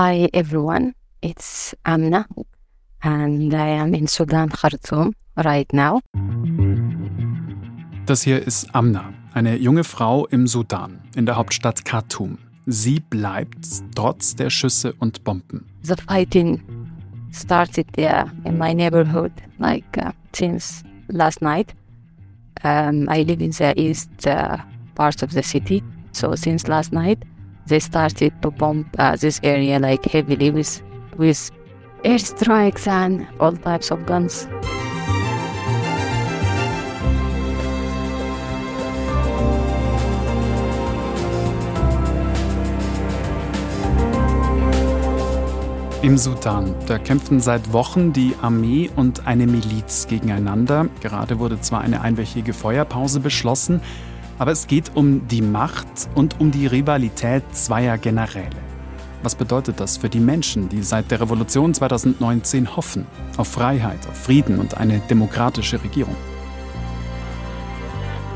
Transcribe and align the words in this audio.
Hi 0.00 0.28
everyone, 0.32 0.94
it's 1.22 1.74
Amna 1.84 2.24
and 3.02 3.52
I 3.52 3.66
am 3.80 3.94
in 3.94 4.06
Sudan, 4.06 4.48
Khartoum 4.48 5.12
right 5.44 5.66
now. 5.72 5.98
Das 8.06 8.22
hier 8.22 8.46
ist 8.46 8.72
Amna, 8.76 9.12
eine 9.34 9.56
junge 9.56 9.82
Frau 9.82 10.24
im 10.26 10.46
Sudan, 10.46 11.00
in 11.16 11.26
der 11.26 11.34
Hauptstadt 11.34 11.84
Khartoum. 11.84 12.38
Sie 12.66 13.00
bleibt 13.00 13.66
trotz 13.96 14.36
der 14.36 14.50
Schüsse 14.50 14.92
und 15.00 15.24
Bomben. 15.24 15.66
The 15.82 15.96
fighting 15.96 16.62
started 17.32 17.88
there 17.94 18.30
in 18.44 18.56
my 18.56 18.72
neighborhood 18.72 19.32
like 19.58 19.98
uh, 19.98 20.12
since 20.32 20.84
last 21.08 21.42
night. 21.42 21.74
Um, 22.62 23.08
I 23.10 23.24
live 23.24 23.42
in 23.42 23.50
the 23.50 23.76
east 23.76 24.28
uh, 24.28 24.58
part 24.94 25.24
of 25.24 25.32
the 25.32 25.42
city, 25.42 25.82
so 26.12 26.36
since 26.36 26.68
last 26.68 26.92
night 26.92 27.18
they 27.68 27.80
started 27.80 28.32
to 28.42 28.50
bomb 28.50 28.86
uh, 28.98 29.16
this 29.16 29.40
area 29.42 29.78
like 29.78 30.04
heavily 30.04 30.50
with 30.50 30.82
with 31.16 31.50
airstrikes 32.04 32.86
and 32.86 33.26
all 33.40 33.52
types 33.52 33.90
of 33.90 34.04
guns. 34.06 34.48
Im 46.00 46.16
Sudan, 46.16 46.74
da 46.86 46.96
kämpfen 46.96 47.40
seit 47.40 47.72
Wochen 47.72 48.12
die 48.12 48.34
Armee 48.40 48.88
und 48.94 49.26
eine 49.26 49.46
Miliz 49.46 50.06
gegeneinander. 50.06 50.86
Gerade 51.00 51.40
wurde 51.40 51.60
zwar 51.60 51.80
eine 51.80 52.00
einwöchige 52.00 52.54
Feuerpause 52.54 53.18
beschlossen, 53.20 53.82
aber 54.38 54.52
es 54.52 54.66
geht 54.66 54.92
um 54.94 55.26
die 55.28 55.42
Macht 55.42 56.08
und 56.14 56.40
um 56.40 56.50
die 56.50 56.66
Rivalität 56.66 57.44
zweier 57.52 57.98
Generäle. 57.98 58.56
Was 59.22 59.34
bedeutet 59.34 59.80
das 59.80 59.96
für 59.96 60.08
die 60.08 60.20
Menschen, 60.20 60.68
die 60.68 60.82
seit 60.82 61.10
der 61.10 61.20
Revolution 61.20 61.74
2019 61.74 62.76
hoffen 62.76 63.06
auf 63.36 63.48
Freiheit, 63.48 63.98
auf 64.08 64.16
Frieden 64.16 64.58
und 64.58 64.76
eine 64.76 65.00
demokratische 65.00 65.82
Regierung? 65.82 66.16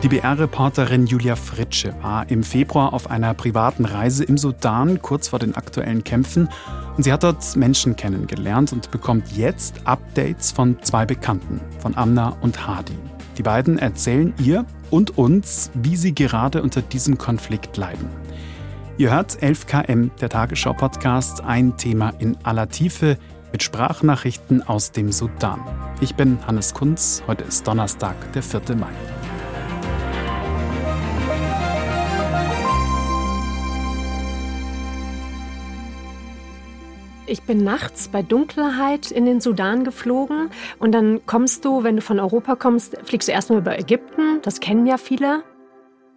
Die 0.02 0.08
BR-Reporterin 0.08 1.06
Julia 1.06 1.36
Fritsche 1.36 1.94
war 2.02 2.28
im 2.28 2.42
Februar 2.42 2.92
auf 2.92 3.08
einer 3.08 3.34
privaten 3.34 3.84
Reise 3.84 4.24
im 4.24 4.36
Sudan 4.36 5.00
kurz 5.00 5.28
vor 5.28 5.38
den 5.38 5.54
aktuellen 5.54 6.02
Kämpfen 6.02 6.48
und 6.96 7.04
sie 7.04 7.12
hat 7.12 7.22
dort 7.22 7.54
Menschen 7.54 7.94
kennengelernt 7.94 8.72
und 8.72 8.90
bekommt 8.90 9.30
jetzt 9.30 9.86
Updates 9.86 10.50
von 10.50 10.82
zwei 10.82 11.06
Bekannten, 11.06 11.60
von 11.78 11.96
Amna 11.96 12.36
und 12.40 12.66
Hadi. 12.66 13.11
Die 13.38 13.42
beiden 13.42 13.78
erzählen 13.78 14.34
ihr 14.38 14.64
und 14.90 15.16
uns, 15.16 15.70
wie 15.74 15.96
sie 15.96 16.14
gerade 16.14 16.62
unter 16.62 16.82
diesem 16.82 17.16
Konflikt 17.18 17.76
leiden. 17.76 18.08
Ihr 18.98 19.10
hört 19.10 19.32
11KM, 19.32 20.10
der 20.20 20.28
Tagesschau-Podcast, 20.28 21.42
ein 21.42 21.76
Thema 21.76 22.12
in 22.18 22.36
aller 22.42 22.68
Tiefe 22.68 23.16
mit 23.50 23.62
Sprachnachrichten 23.62 24.62
aus 24.62 24.92
dem 24.92 25.12
Sudan. 25.12 25.60
Ich 26.00 26.14
bin 26.14 26.38
Hannes 26.46 26.74
Kunz, 26.74 27.22
heute 27.26 27.44
ist 27.44 27.66
Donnerstag, 27.66 28.14
der 28.32 28.42
4. 28.42 28.76
Mai. 28.76 28.88
Ich 37.32 37.44
bin 37.44 37.64
nachts 37.64 38.08
bei 38.08 38.20
Dunkelheit 38.20 39.10
in 39.10 39.24
den 39.24 39.40
Sudan 39.40 39.84
geflogen 39.84 40.50
und 40.78 40.92
dann 40.92 41.24
kommst 41.24 41.64
du, 41.64 41.82
wenn 41.82 41.96
du 41.96 42.02
von 42.02 42.20
Europa 42.20 42.56
kommst, 42.56 42.94
fliegst 43.04 43.26
du 43.26 43.32
erstmal 43.32 43.60
über 43.60 43.78
Ägypten, 43.78 44.42
das 44.42 44.60
kennen 44.60 44.86
ja 44.86 44.98
viele. 44.98 45.42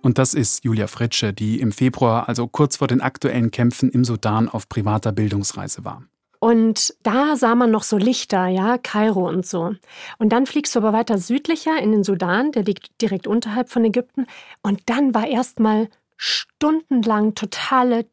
Und 0.01 0.17
das 0.17 0.33
ist 0.33 0.65
Julia 0.65 0.87
Fritsche, 0.87 1.31
die 1.31 1.61
im 1.61 1.71
Februar, 1.71 2.27
also 2.27 2.47
kurz 2.47 2.75
vor 2.75 2.89
den 2.89 2.99
aktuellen 2.99 3.49
Kämpfen 3.49 3.89
im 3.91 4.03
Sudan, 4.03 4.49
auf 4.49 4.67
privater 4.67 5.13
Bildungsreise 5.13 5.85
war. 5.85 6.03
Und 6.41 6.93
da 7.03 7.37
sah 7.37 7.55
man 7.55 7.71
noch 7.71 7.83
so 7.83 7.95
Lichter, 7.95 8.47
ja, 8.47 8.77
Kairo 8.77 9.25
und 9.25 9.45
so. 9.45 9.73
Und 10.17 10.33
dann 10.33 10.45
fliegst 10.45 10.75
du 10.75 10.79
aber 10.79 10.91
weiter 10.91 11.17
südlicher 11.17 11.81
in 11.81 11.93
den 11.93 12.03
Sudan, 12.03 12.51
der 12.51 12.63
liegt 12.63 13.01
direkt 13.01 13.25
unterhalb 13.25 13.69
von 13.69 13.85
Ägypten. 13.85 14.25
Und 14.63 14.81
dann 14.87 15.15
war 15.15 15.27
erstmal 15.27 15.87
stundenlang 16.17 17.35
totale 17.35 18.05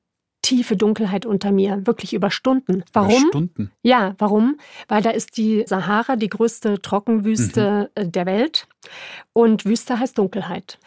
tiefe 0.42 0.76
Dunkelheit 0.76 1.24
unter 1.24 1.52
mir, 1.52 1.86
wirklich 1.86 2.12
über 2.12 2.30
Stunden. 2.30 2.84
Warum? 2.92 3.10
Über 3.10 3.28
Stunden? 3.28 3.70
Ja, 3.82 4.14
warum? 4.18 4.58
Weil 4.88 5.02
da 5.02 5.10
ist 5.10 5.36
die 5.36 5.64
Sahara, 5.66 6.16
die 6.16 6.28
größte 6.28 6.82
Trockenwüste 6.82 7.90
mhm. 7.96 8.02
Äh, 8.02 8.08
der 8.08 8.26
Welt. 8.26 8.66
Und 9.32 9.64
Wüste 9.64 9.98
heißt 9.98 10.18
Dunkelheit. 10.18 10.78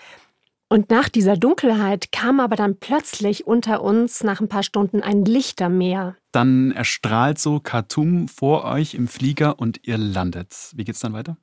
Und 0.68 0.90
nach 0.90 1.10
dieser 1.10 1.38
Dunkelheit 1.38 2.12
kam 2.12 2.40
aber 2.40 2.56
dann 2.56 2.78
plötzlich 2.78 3.46
unter 3.46 3.82
uns 3.82 4.24
nach 4.24 4.42
ein 4.42 4.50
paar 4.50 4.64
Stunden 4.64 5.02
ein 5.02 5.24
Lichtermeer. 5.24 6.16
Dann 6.32 6.72
erstrahlt 6.72 7.40
so 7.40 7.60
Khartoum 7.60 8.28
vor 8.28 8.66
euch 8.66 8.96
im 8.96 9.08
Flieger 9.08 9.60
und 9.60 9.82
ihr 9.84 9.98
landet. 9.98 10.72
Wie 10.76 10.84
geht's 10.84 11.00
dann 11.00 11.14
weiter? 11.14 11.38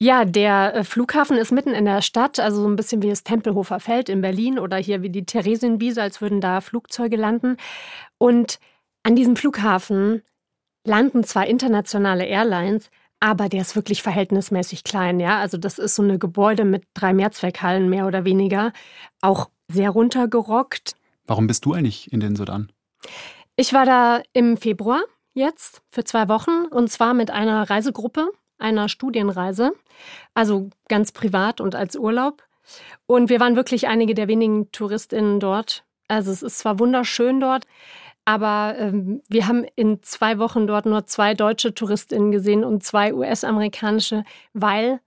Ja, 0.00 0.24
der 0.24 0.74
äh, 0.76 0.84
Flughafen 0.84 1.36
ist 1.36 1.50
mitten 1.50 1.74
in 1.74 1.84
der 1.84 2.02
Stadt, 2.02 2.38
also 2.38 2.62
so 2.62 2.68
ein 2.68 2.76
bisschen 2.76 3.02
wie 3.02 3.08
das 3.08 3.24
Tempelhofer 3.24 3.80
Feld 3.80 4.08
in 4.08 4.20
Berlin 4.20 4.58
oder 4.58 4.76
hier 4.76 5.02
wie 5.02 5.10
die 5.10 5.26
Theresienwiese, 5.26 6.00
als 6.00 6.20
würden 6.20 6.40
da 6.40 6.60
Flugzeuge 6.60 7.16
landen. 7.16 7.56
Und 8.16 8.60
an 9.02 9.16
diesem 9.16 9.34
Flughafen 9.34 10.22
landen 10.84 11.24
zwar 11.24 11.46
internationale 11.46 12.26
Airlines, 12.26 12.90
aber 13.18 13.48
der 13.48 13.62
ist 13.62 13.74
wirklich 13.74 14.02
verhältnismäßig 14.02 14.84
klein, 14.84 15.18
ja. 15.18 15.40
Also 15.40 15.58
das 15.58 15.80
ist 15.80 15.96
so 15.96 16.02
eine 16.02 16.18
Gebäude 16.18 16.64
mit 16.64 16.84
drei 16.94 17.12
Mehrzweckhallen 17.12 17.88
mehr 17.88 18.06
oder 18.06 18.24
weniger, 18.24 18.72
auch 19.20 19.50
sehr 19.66 19.90
runtergerockt. 19.90 20.94
Warum 21.26 21.48
bist 21.48 21.64
du 21.64 21.72
eigentlich 21.72 22.12
in 22.12 22.20
den 22.20 22.36
Sudan? 22.36 22.70
Ich 23.56 23.72
war 23.72 23.84
da 23.84 24.22
im 24.32 24.56
Februar 24.56 25.00
jetzt 25.34 25.82
für 25.90 26.04
zwei 26.04 26.28
Wochen 26.28 26.66
und 26.70 26.88
zwar 26.88 27.14
mit 27.14 27.32
einer 27.32 27.68
Reisegruppe 27.68 28.30
einer 28.58 28.88
Studienreise, 28.88 29.72
also 30.34 30.70
ganz 30.88 31.12
privat 31.12 31.60
und 31.60 31.74
als 31.74 31.96
Urlaub. 31.96 32.42
Und 33.06 33.30
wir 33.30 33.40
waren 33.40 33.56
wirklich 33.56 33.88
einige 33.88 34.14
der 34.14 34.28
wenigen 34.28 34.70
Touristinnen 34.72 35.40
dort. 35.40 35.84
Also 36.08 36.30
es 36.30 36.42
ist 36.42 36.58
zwar 36.58 36.78
wunderschön 36.78 37.40
dort, 37.40 37.66
aber 38.24 38.76
ähm, 38.78 39.22
wir 39.28 39.48
haben 39.48 39.64
in 39.74 40.02
zwei 40.02 40.38
Wochen 40.38 40.66
dort 40.66 40.84
nur 40.84 41.06
zwei 41.06 41.32
deutsche 41.32 41.72
Touristinnen 41.72 42.30
gesehen 42.30 42.62
und 42.62 42.84
zwei 42.84 43.14
US-amerikanische, 43.14 44.22
weil, 44.52 45.00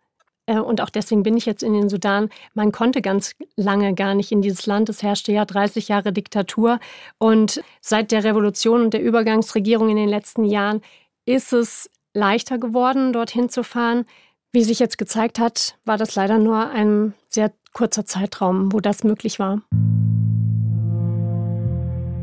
äh, 0.47 0.57
und 0.57 0.81
auch 0.81 0.89
deswegen 0.89 1.22
bin 1.22 1.38
ich 1.38 1.45
jetzt 1.45 1.62
in 1.62 1.73
den 1.73 1.88
Sudan, 1.88 2.29
man 2.56 2.72
konnte 2.72 3.03
ganz 3.03 3.35
lange 3.56 3.94
gar 3.94 4.16
nicht 4.16 4.31
in 4.31 4.41
dieses 4.41 4.66
Land. 4.66 4.89
Es 4.89 5.03
herrschte 5.03 5.31
ja 5.31 5.45
30 5.45 5.88
Jahre 5.88 6.12
Diktatur. 6.13 6.79
Und 7.19 7.62
seit 7.79 8.12
der 8.12 8.23
Revolution 8.23 8.81
und 8.85 8.94
der 8.95 9.03
Übergangsregierung 9.03 9.89
in 9.89 9.97
den 9.97 10.09
letzten 10.09 10.44
Jahren 10.44 10.81
ist 11.25 11.53
es 11.53 11.91
leichter 12.14 12.58
geworden, 12.58 13.14
dorthin 13.14 13.50
zu 13.50 13.64
fahren. 13.64 14.06
Wie 14.52 14.64
sich 14.64 14.80
jetzt 14.80 14.98
gezeigt 14.98 15.40
hat, 15.40 15.78
war 15.86 15.98
das 15.98 16.16
leider 16.16 16.38
nur 16.38 16.70
ein 16.70 17.14
sehr 17.30 17.52
kurzer 17.74 18.06
Zeitraum, 18.06 18.74
wo 18.74 18.80
das 18.80 19.04
möglich 19.04 19.40
war. 19.40 19.62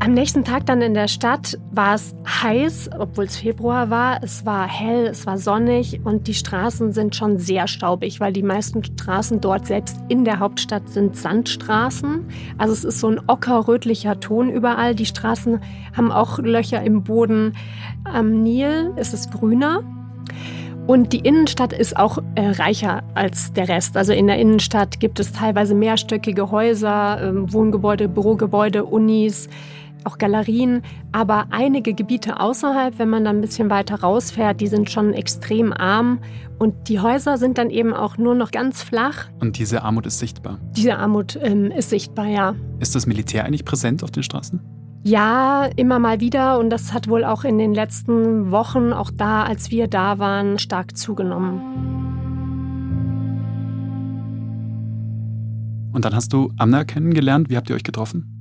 Am 0.09 0.15
nächsten 0.15 0.43
Tag 0.43 0.65
dann 0.65 0.81
in 0.81 0.95
der 0.95 1.07
Stadt 1.07 1.59
war 1.71 1.93
es 1.93 2.15
heiß, 2.25 2.89
obwohl 2.97 3.25
es 3.25 3.37
Februar 3.37 3.91
war. 3.91 4.23
Es 4.23 4.43
war 4.43 4.67
hell, 4.67 5.05
es 5.05 5.27
war 5.27 5.37
sonnig 5.37 6.01
und 6.03 6.25
die 6.25 6.33
Straßen 6.33 6.93
sind 6.93 7.15
schon 7.15 7.37
sehr 7.37 7.67
staubig, 7.67 8.19
weil 8.19 8.33
die 8.33 8.41
meisten 8.41 8.83
Straßen 8.83 9.39
dort 9.39 9.67
selbst 9.67 9.99
in 10.07 10.25
der 10.25 10.39
Hauptstadt 10.39 10.89
sind 10.89 11.15
Sandstraßen. 11.15 12.27
Also 12.57 12.73
es 12.73 12.85
ist 12.85 12.99
so 13.01 13.07
ein 13.07 13.21
ockerrötlicher 13.27 14.19
Ton 14.19 14.49
überall. 14.49 14.95
Die 14.95 15.05
Straßen 15.05 15.61
haben 15.95 16.11
auch 16.11 16.39
Löcher 16.39 16.81
im 16.81 17.03
Boden. 17.03 17.55
Am 18.03 18.41
Nil 18.41 18.91
ist 18.95 19.13
es 19.13 19.29
grüner. 19.29 19.83
Und 20.87 21.13
die 21.13 21.19
Innenstadt 21.19 21.71
ist 21.71 21.97
auch 21.97 22.17
äh, 22.33 22.49
reicher 22.49 23.03
als 23.13 23.53
der 23.53 23.69
Rest. 23.69 23.95
Also 23.95 24.11
in 24.13 24.25
der 24.25 24.39
Innenstadt 24.39 24.99
gibt 24.99 25.19
es 25.19 25.31
teilweise 25.33 25.75
mehrstöckige 25.75 26.49
Häuser, 26.49 27.21
äh, 27.21 27.53
Wohngebäude, 27.53 28.07
Bürogebäude, 28.07 28.85
Unis 28.85 29.49
auch 30.03 30.17
Galerien, 30.17 30.81
aber 31.11 31.47
einige 31.51 31.93
Gebiete 31.93 32.39
außerhalb, 32.39 32.99
wenn 32.99 33.09
man 33.09 33.25
dann 33.25 33.37
ein 33.37 33.41
bisschen 33.41 33.69
weiter 33.69 34.01
rausfährt, 34.01 34.61
die 34.61 34.67
sind 34.67 34.89
schon 34.89 35.13
extrem 35.13 35.73
arm 35.73 36.19
und 36.57 36.89
die 36.89 36.99
Häuser 36.99 37.37
sind 37.37 37.57
dann 37.57 37.69
eben 37.69 37.93
auch 37.93 38.17
nur 38.17 38.35
noch 38.35 38.51
ganz 38.51 38.83
flach. 38.83 39.27
Und 39.39 39.57
diese 39.57 39.83
Armut 39.83 40.05
ist 40.05 40.19
sichtbar? 40.19 40.59
Diese 40.75 40.97
Armut 40.97 41.39
ähm, 41.41 41.71
ist 41.71 41.89
sichtbar, 41.89 42.27
ja. 42.27 42.55
Ist 42.79 42.95
das 42.95 43.05
Militär 43.05 43.45
eigentlich 43.45 43.65
präsent 43.65 44.03
auf 44.03 44.11
den 44.11 44.23
Straßen? 44.23 44.59
Ja, 45.03 45.69
immer 45.77 45.99
mal 45.99 46.19
wieder 46.19 46.59
und 46.59 46.69
das 46.69 46.93
hat 46.93 47.07
wohl 47.07 47.23
auch 47.23 47.45
in 47.45 47.57
den 47.57 47.73
letzten 47.73 48.51
Wochen, 48.51 48.91
auch 48.91 49.11
da, 49.11 49.43
als 49.43 49.71
wir 49.71 49.87
da 49.87 50.19
waren, 50.19 50.59
stark 50.59 50.97
zugenommen. 50.97 51.61
Und 55.93 56.05
dann 56.05 56.13
hast 56.13 56.33
du 56.33 56.51
Amna 56.57 56.83
kennengelernt. 56.83 57.49
Wie 57.49 57.57
habt 57.57 57.69
ihr 57.69 57.75
euch 57.75 57.83
getroffen? 57.83 58.38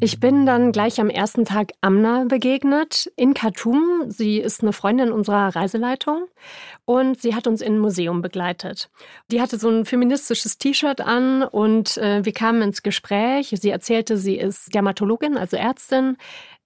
Ich 0.00 0.20
bin 0.20 0.44
dann 0.44 0.72
gleich 0.72 1.00
am 1.00 1.08
ersten 1.08 1.44
Tag 1.44 1.72
Amna 1.80 2.24
begegnet 2.24 3.10
in 3.16 3.32
Khartoum. 3.32 4.04
Sie 4.08 4.38
ist 4.38 4.62
eine 4.62 4.74
Freundin 4.74 5.10
unserer 5.10 5.56
Reiseleitung 5.56 6.26
und 6.84 7.20
sie 7.20 7.34
hat 7.34 7.46
uns 7.46 7.62
in 7.62 7.76
ein 7.76 7.78
Museum 7.78 8.20
begleitet. 8.20 8.90
Die 9.30 9.40
hatte 9.40 9.58
so 9.58 9.70
ein 9.70 9.86
feministisches 9.86 10.58
T-Shirt 10.58 11.00
an 11.00 11.42
und 11.42 11.96
äh, 11.96 12.24
wir 12.24 12.32
kamen 12.32 12.60
ins 12.60 12.82
Gespräch. 12.82 13.54
Sie 13.58 13.70
erzählte, 13.70 14.18
sie 14.18 14.36
ist 14.36 14.74
Dermatologin, 14.74 15.38
also 15.38 15.56
Ärztin. 15.56 16.16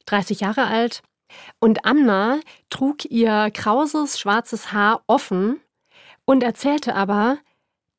30 0.07 0.41
Jahre 0.41 0.67
alt. 0.67 1.03
Und 1.61 1.85
Amna 1.85 2.41
trug 2.69 3.05
ihr 3.05 3.51
krauses, 3.53 4.19
schwarzes 4.19 4.73
Haar 4.73 5.03
offen 5.07 5.61
und 6.25 6.43
erzählte 6.43 6.95
aber, 6.95 7.39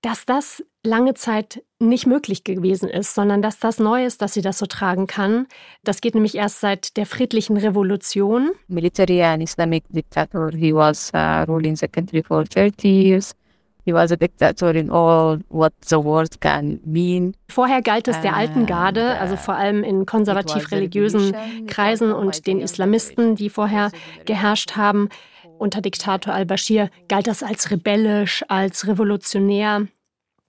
dass 0.01 0.25
das 0.25 0.63
lange 0.83 1.13
Zeit 1.13 1.63
nicht 1.79 2.05
möglich 2.05 2.43
gewesen 2.43 2.89
ist, 2.89 3.15
sondern 3.15 3.41
dass 3.41 3.59
das 3.59 3.79
neu 3.79 4.05
ist, 4.05 4.21
dass 4.21 4.33
sie 4.33 4.41
das 4.41 4.57
so 4.57 4.65
tragen 4.65 5.07
kann. 5.07 5.47
Das 5.83 6.01
geht 6.01 6.15
nämlich 6.15 6.35
erst 6.35 6.59
seit 6.59 6.97
der 6.97 7.05
friedlichen 7.05 7.57
Revolution. 7.57 8.51
Military 8.67 9.23
and 9.23 9.43
Islamic 9.43 9.83
dictator. 9.89 10.51
He 10.51 10.73
was 10.73 11.11
uh, 11.13 11.45
ruling 11.47 11.75
the 11.75 11.87
country 11.87 12.23
for 12.23 12.45
30 12.45 12.87
years. 12.87 13.35
He 13.83 13.93
was 13.93 14.11
a 14.11 14.15
dictator 14.15 14.75
in 14.75 14.91
all 14.91 15.39
what 15.49 15.73
the 15.85 15.97
word 15.97 16.39
can 16.39 16.79
mean. 16.85 17.35
Vorher 17.49 17.81
galt 17.81 18.07
es 18.07 18.21
der 18.21 18.35
alten 18.35 18.67
Garde, 18.67 19.19
also 19.19 19.35
vor 19.35 19.55
allem 19.55 19.83
in 19.83 20.05
konservativ-religiösen 20.05 21.35
Kreisen 21.65 22.13
und 22.13 22.45
den 22.45 22.59
Islamisten, 22.59 23.35
die 23.35 23.49
vorher 23.49 23.91
geherrscht 24.25 24.75
haben. 24.75 25.09
Unter 25.57 25.81
Diktator 25.81 26.33
al-Bashir 26.33 26.89
galt 27.07 27.25
das 27.25 27.41
als 27.41 27.71
rebellisch, 27.71 28.43
als 28.47 28.87
revolutionär. 28.87 29.87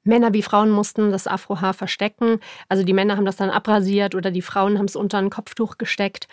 Männer 0.04 0.32
wie 0.32 0.42
Frauen 0.42 0.70
mussten 0.70 1.10
das 1.10 1.26
Afrohaar 1.26 1.74
verstecken. 1.74 2.40
Also 2.68 2.84
die 2.84 2.92
Männer 2.92 3.16
haben 3.16 3.24
das 3.24 3.36
dann 3.36 3.50
abrasiert 3.50 4.14
oder 4.14 4.30
die 4.30 4.42
Frauen 4.42 4.78
haben 4.78 4.86
es 4.86 4.96
unter 4.96 5.18
ein 5.18 5.30
Kopftuch 5.30 5.78
gesteckt. 5.78 6.28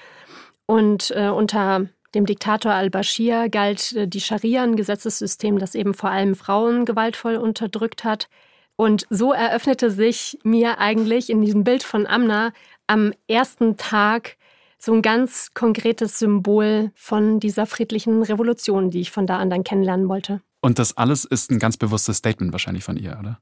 Und 0.66 1.12
äh, 1.16 1.30
unter 1.30 1.88
dem 2.16 2.26
Diktator 2.26 2.74
al-Bashir 2.74 3.50
galt 3.50 3.94
äh, 3.94 4.08
die 4.08 4.22
Scharia, 4.22 4.64
ein 4.64 4.76
Gesetzessystem, 4.76 5.60
das 5.60 5.76
eben 5.76 5.94
vor 5.94 6.10
allem 6.10 6.36
Frauen 6.36 6.86
gewaltvoll 6.86 7.36
unterdrückt 7.36 8.04
hat. 8.04 8.30
Und 8.76 9.06
so 9.10 9.34
eröffnete 9.34 9.92
sich 9.92 10.40
mir 10.44 10.80
eigentlich 10.80 11.30
in 11.30 11.42
diesem 11.42 11.64
Bild 11.64 11.84
von 11.84 12.08
Amna 12.08 12.54
am 12.88 13.14
ersten 13.28 13.78
Tag 13.78 14.38
so 14.78 14.94
ein 14.94 15.02
ganz 15.02 15.50
konkretes 15.54 16.20
Symbol 16.20 16.92
von 16.96 17.40
dieser 17.40 17.66
friedlichen 17.66 18.24
Revolution, 18.24 18.90
die 18.90 19.02
ich 19.02 19.12
von 19.12 19.28
da 19.28 19.38
an 19.38 19.50
dann 19.50 19.66
kennenlernen 19.66 20.08
wollte. 20.08 20.42
Und 20.62 20.80
das 20.80 20.96
alles 20.96 21.26
ist 21.26 21.52
ein 21.52 21.60
ganz 21.60 21.78
bewusstes 21.78 22.18
Statement 22.18 22.54
wahrscheinlich 22.54 22.84
von 22.84 22.96
ihr, 22.96 23.18
oder? 23.20 23.40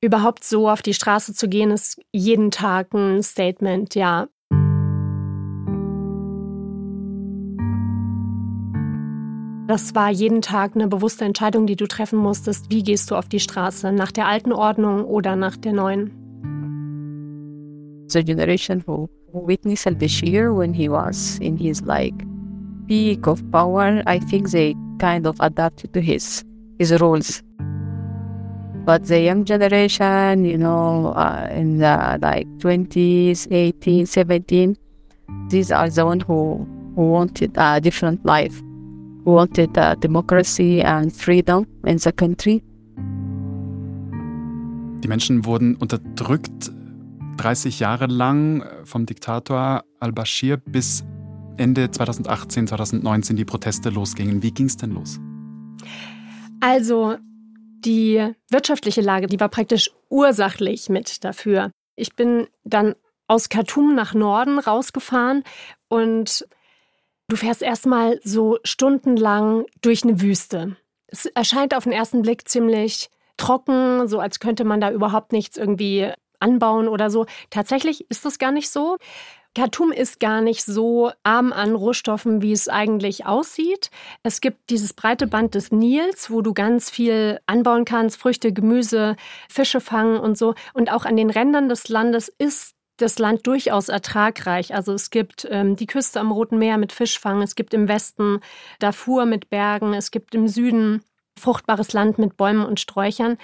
Überhaupt 0.00 0.44
so 0.44 0.68
auf 0.68 0.82
die 0.82 0.94
Straße 0.94 1.34
zu 1.34 1.48
gehen, 1.48 1.70
ist 1.70 2.00
jeden 2.12 2.50
Tag 2.50 2.94
ein 2.94 3.22
Statement, 3.22 3.94
ja. 3.94 4.28
Das 9.70 9.94
war 9.94 10.10
jeden 10.10 10.42
Tag 10.42 10.74
eine 10.74 10.88
bewusste 10.88 11.24
Entscheidung, 11.24 11.66
die 11.66 11.76
du 11.76 11.86
treffen 11.86 12.18
musstest. 12.18 12.70
Wie 12.70 12.82
gehst 12.82 13.08
du 13.10 13.14
auf 13.14 13.28
die 13.28 13.38
Straße? 13.38 13.92
Nach 13.92 14.10
der 14.10 14.26
alten 14.26 14.52
Ordnung 14.52 15.04
oder 15.04 15.36
nach 15.36 15.56
der 15.56 15.72
neuen? 15.72 16.10
The 18.08 18.24
generation 18.24 18.82
who 18.84 19.08
witnessed 19.32 19.86
al-Bashir 19.86 20.52
when 20.52 20.74
he 20.74 20.88
was 20.90 21.38
in 21.38 21.56
his 21.56 21.82
like 21.82 22.14
peak 22.88 23.28
of 23.28 23.48
power, 23.52 24.02
I 24.08 24.18
think 24.18 24.50
they 24.50 24.74
kind 24.98 25.24
of 25.24 25.36
adapted 25.38 25.92
to 25.92 26.00
his 26.00 26.44
his 26.80 26.92
rules. 27.00 27.40
But 28.84 29.06
the 29.06 29.20
young 29.20 29.44
generation, 29.44 30.44
you 30.44 30.58
know, 30.58 31.12
uh, 31.14 31.48
in 31.52 31.78
the 31.78 32.18
like 32.20 32.46
20s, 32.58 33.46
18, 33.50 34.06
17, 34.06 34.76
these 35.48 35.70
are 35.70 35.90
the 35.90 36.04
ones 36.04 36.24
who, 36.26 36.66
who 36.96 37.10
wanted 37.10 37.52
a 37.56 37.80
different 37.80 38.24
life 38.24 38.60
wanted 39.24 39.76
uh, 39.76 39.94
democracy 39.96 40.82
and 40.82 41.12
freedom 41.12 41.66
in 41.84 41.98
the 41.98 42.12
country. 42.12 42.62
Die 45.02 45.08
Menschen 45.08 45.44
wurden 45.44 45.76
unterdrückt 45.76 46.70
30 47.38 47.80
Jahre 47.80 48.06
lang 48.06 48.64
vom 48.84 49.06
Diktator 49.06 49.82
al-Bashir 49.98 50.58
bis 50.58 51.04
Ende 51.56 51.90
2018, 51.90 52.66
2019 52.66 53.36
die 53.36 53.44
Proteste 53.44 53.90
losgingen. 53.90 54.42
Wie 54.42 54.52
ging 54.52 54.66
es 54.66 54.76
denn 54.76 54.92
los? 54.92 55.18
Also 56.60 57.16
die 57.80 58.34
wirtschaftliche 58.50 59.00
Lage, 59.00 59.26
die 59.26 59.40
war 59.40 59.48
praktisch 59.48 59.90
ursachlich 60.08 60.88
mit 60.88 61.24
dafür. 61.24 61.70
Ich 61.96 62.14
bin 62.14 62.48
dann 62.64 62.94
aus 63.26 63.48
Khartoum 63.48 63.94
nach 63.94 64.14
Norden 64.14 64.58
rausgefahren 64.58 65.44
und 65.88 66.46
Du 67.30 67.36
fährst 67.36 67.62
erstmal 67.62 68.18
so 68.24 68.58
stundenlang 68.64 69.64
durch 69.82 70.02
eine 70.02 70.20
Wüste. 70.20 70.76
Es 71.06 71.26
erscheint 71.26 71.76
auf 71.76 71.84
den 71.84 71.92
ersten 71.92 72.22
Blick 72.22 72.48
ziemlich 72.48 73.08
trocken, 73.36 74.08
so 74.08 74.18
als 74.18 74.40
könnte 74.40 74.64
man 74.64 74.80
da 74.80 74.90
überhaupt 74.90 75.30
nichts 75.30 75.56
irgendwie 75.56 76.10
anbauen 76.40 76.88
oder 76.88 77.08
so. 77.08 77.26
Tatsächlich 77.48 78.10
ist 78.10 78.24
das 78.24 78.40
gar 78.40 78.50
nicht 78.50 78.68
so. 78.68 78.98
Khartoum 79.56 79.90
ist 79.90 80.20
gar 80.20 80.40
nicht 80.40 80.64
so 80.64 81.10
arm 81.24 81.52
an 81.52 81.74
Rohstoffen, 81.74 82.40
wie 82.40 82.52
es 82.52 82.68
eigentlich 82.68 83.26
aussieht. 83.26 83.90
Es 84.22 84.40
gibt 84.40 84.70
dieses 84.70 84.92
breite 84.92 85.26
Band 85.26 85.56
des 85.56 85.72
Nils, 85.72 86.30
wo 86.30 86.40
du 86.40 86.54
ganz 86.54 86.88
viel 86.88 87.40
anbauen 87.46 87.84
kannst, 87.84 88.16
Früchte, 88.16 88.52
Gemüse, 88.52 89.16
Fische 89.48 89.80
fangen 89.80 90.20
und 90.20 90.38
so. 90.38 90.54
Und 90.72 90.92
auch 90.92 91.04
an 91.04 91.16
den 91.16 91.30
Rändern 91.30 91.68
des 91.68 91.88
Landes 91.88 92.28
ist 92.38 92.76
das 93.00 93.18
Land 93.18 93.46
durchaus 93.46 93.88
ertragreich. 93.88 94.74
Also 94.74 94.92
es 94.92 95.10
gibt 95.10 95.46
ähm, 95.50 95.74
die 95.74 95.86
Küste 95.86 96.20
am 96.20 96.30
Roten 96.30 96.58
Meer 96.58 96.78
mit 96.78 96.92
Fischfang, 96.92 97.42
es 97.42 97.54
gibt 97.54 97.74
im 97.74 97.88
Westen 97.88 98.40
Darfur 98.78 99.26
mit 99.26 99.50
Bergen, 99.50 99.94
es 99.94 100.10
gibt 100.10 100.34
im 100.34 100.46
Süden 100.46 101.02
fruchtbares 101.36 101.92
Land 101.92 102.18
mit 102.18 102.36
Bäumen 102.36 102.64
und 102.64 102.78
Sträuchern. 102.78 103.36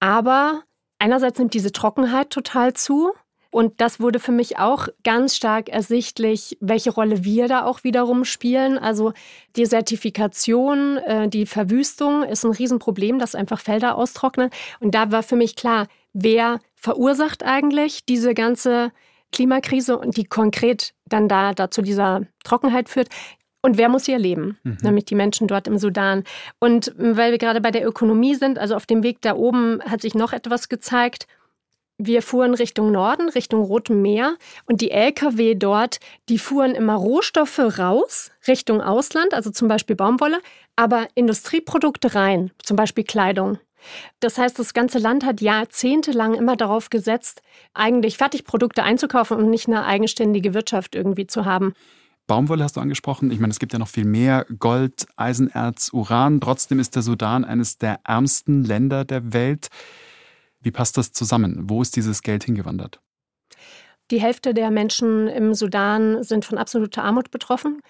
Aber 0.00 0.62
einerseits 0.98 1.38
nimmt 1.38 1.54
diese 1.54 1.72
Trockenheit 1.72 2.30
total 2.30 2.72
zu. 2.74 3.12
Und 3.54 3.80
das 3.80 4.00
wurde 4.00 4.18
für 4.18 4.32
mich 4.32 4.58
auch 4.58 4.88
ganz 5.04 5.36
stark 5.36 5.68
ersichtlich, 5.68 6.58
welche 6.60 6.90
Rolle 6.90 7.22
wir 7.24 7.46
da 7.46 7.64
auch 7.64 7.84
wiederum 7.84 8.24
spielen. 8.24 8.78
Also 8.78 9.12
Desertifikation, 9.56 10.96
äh, 10.96 11.28
die 11.28 11.46
Verwüstung 11.46 12.24
ist 12.24 12.44
ein 12.44 12.50
Riesenproblem, 12.50 13.20
dass 13.20 13.36
einfach 13.36 13.60
Felder 13.60 13.94
austrocknen. 13.94 14.50
Und 14.80 14.96
da 14.96 15.12
war 15.12 15.22
für 15.22 15.36
mich 15.36 15.54
klar, 15.54 15.86
wer 16.12 16.58
verursacht 16.74 17.44
eigentlich 17.44 18.04
diese 18.04 18.34
ganze 18.34 18.90
Klimakrise 19.30 19.98
und 19.98 20.16
die 20.16 20.24
konkret 20.24 20.92
dann 21.06 21.28
da, 21.28 21.54
da 21.54 21.70
zu 21.70 21.80
dieser 21.80 22.22
Trockenheit 22.42 22.88
führt. 22.88 23.06
Und 23.62 23.78
wer 23.78 23.88
muss 23.88 24.06
sie 24.06 24.12
erleben? 24.12 24.58
Mhm. 24.64 24.78
Nämlich 24.82 25.04
die 25.04 25.14
Menschen 25.14 25.46
dort 25.46 25.68
im 25.68 25.78
Sudan. 25.78 26.24
Und 26.58 26.92
weil 26.98 27.30
wir 27.30 27.38
gerade 27.38 27.60
bei 27.60 27.70
der 27.70 27.86
Ökonomie 27.86 28.34
sind, 28.34 28.58
also 28.58 28.74
auf 28.74 28.86
dem 28.86 29.04
Weg 29.04 29.22
da 29.22 29.36
oben 29.36 29.80
hat 29.84 30.00
sich 30.00 30.16
noch 30.16 30.32
etwas 30.32 30.68
gezeigt. 30.68 31.28
Wir 31.98 32.22
fuhren 32.22 32.54
Richtung 32.54 32.90
Norden, 32.90 33.28
Richtung 33.28 33.62
Rotem 33.62 34.02
Meer 34.02 34.36
und 34.66 34.80
die 34.80 34.90
Lkw 34.90 35.54
dort, 35.54 36.00
die 36.28 36.38
fuhren 36.38 36.74
immer 36.74 36.94
Rohstoffe 36.94 37.78
raus, 37.78 38.32
Richtung 38.48 38.80
Ausland, 38.80 39.32
also 39.32 39.50
zum 39.50 39.68
Beispiel 39.68 39.94
Baumwolle, 39.94 40.40
aber 40.74 41.06
Industrieprodukte 41.14 42.16
rein, 42.16 42.50
zum 42.62 42.76
Beispiel 42.76 43.04
Kleidung. 43.04 43.58
Das 44.18 44.38
heißt, 44.38 44.58
das 44.58 44.74
ganze 44.74 44.98
Land 44.98 45.24
hat 45.24 45.40
jahrzehntelang 45.40 46.34
immer 46.34 46.56
darauf 46.56 46.90
gesetzt, 46.90 47.42
eigentlich 47.74 48.16
Fertigprodukte 48.16 48.82
einzukaufen 48.82 49.36
und 49.36 49.50
nicht 49.50 49.68
eine 49.68 49.84
eigenständige 49.84 50.52
Wirtschaft 50.52 50.96
irgendwie 50.96 51.28
zu 51.28 51.44
haben. 51.44 51.74
Baumwolle 52.26 52.64
hast 52.64 52.76
du 52.76 52.80
angesprochen. 52.80 53.30
Ich 53.30 53.38
meine, 53.38 53.50
es 53.50 53.58
gibt 53.58 53.72
ja 53.72 53.78
noch 53.78 53.88
viel 53.88 54.06
mehr 54.06 54.46
Gold, 54.58 55.06
Eisenerz, 55.16 55.90
Uran. 55.92 56.40
Trotzdem 56.40 56.80
ist 56.80 56.96
der 56.96 57.02
Sudan 57.02 57.44
eines 57.44 57.78
der 57.78 58.00
ärmsten 58.02 58.64
Länder 58.64 59.04
der 59.04 59.32
Welt. 59.34 59.68
Wie 60.64 60.70
passt 60.70 60.96
das 60.96 61.12
zusammen? 61.12 61.64
Wo 61.68 61.82
ist 61.82 61.94
dieses 61.94 62.22
Geld 62.22 62.44
hingewandert? 62.44 63.00
Die 64.10 64.20
Hälfte 64.20 64.52
der 64.52 64.70
Menschen 64.70 65.28
im 65.28 65.54
Sudan 65.54 66.22
sind 66.22 66.44
von 66.44 66.58
absoluter 66.58 67.04
Armut 67.04 67.30
betroffen. 67.30 67.80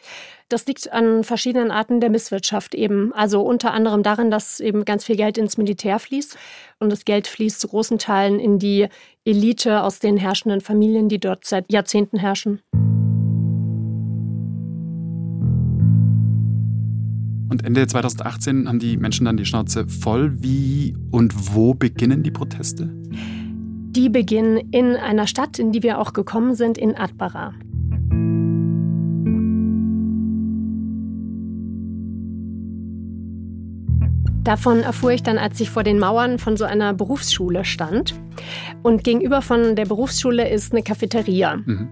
Das 0.49 0.67
liegt 0.67 0.93
an 0.93 1.25
verschiedenen 1.25 1.71
Arten 1.71 2.01
der 2.01 2.11
Misswirtschaft 2.11 2.75
eben. 2.75 3.13
Also 3.13 3.43
unter 3.43 3.73
anderem 3.73 4.03
darin, 4.03 4.31
dass 4.31 4.61
eben 4.61 4.85
ganz 4.85 5.05
viel 5.05 5.17
Geld 5.17 5.39
ins 5.39 5.57
Militär 5.57 5.99
fließt. 5.99 6.37
Und 6.79 6.91
das 6.91 7.05
Geld 7.05 7.27
fließt 7.27 7.61
zu 7.61 7.69
großen 7.69 7.99
Teilen 7.99 8.39
in 8.39 8.59
die 8.59 8.89
Elite 9.25 9.83
aus 9.83 10.01
den 10.01 10.17
herrschenden 10.17 10.61
Familien, 10.61 11.09
die 11.09 11.19
dort 11.19 11.45
seit 11.45 11.71
Jahrzehnten 11.73 12.19
herrschen. 12.19 12.61
Und 17.65 17.69
Ende 17.69 17.87
2018 17.87 18.69
haben 18.69 18.79
die 18.79 18.99
Menschen 18.99 19.25
dann 19.25 19.39
die 19.39 19.47
Schnauze 19.47 19.89
voll. 19.89 20.43
Wie 20.43 20.95
und 21.11 21.55
wo 21.55 21.73
beginnen 21.73 22.23
die 22.23 22.31
Proteste? 22.31 22.91
Die 23.97 24.11
beginnen 24.11 24.59
in 24.71 24.97
einer 24.97 25.27
Stadt, 25.27 25.59
in 25.59 25.73
die 25.73 25.83
wir 25.83 25.99
auch 25.99 26.13
gekommen 26.13 26.55
sind, 26.57 26.77
in 26.77 26.95
Atbara. 26.95 27.55
Davon 34.45 34.81
erfuhr 34.81 35.13
ich 35.13 35.23
dann, 35.23 35.39
als 35.39 35.59
ich 35.59 35.71
vor 35.71 35.85
den 35.85 35.99
Mauern 35.99 36.39
von 36.39 36.59
so 36.59 36.67
einer 36.67 36.93
Berufsschule 36.93 37.65
stand. 37.65 38.15
Und 38.83 39.05
gegenüber 39.05 39.41
von 39.41 39.75
der 39.75 39.87
Berufsschule 39.87 40.51
ist 40.51 40.73
eine 40.73 40.83
Cafeteria. 40.83 41.57
Mhm. 41.65 41.89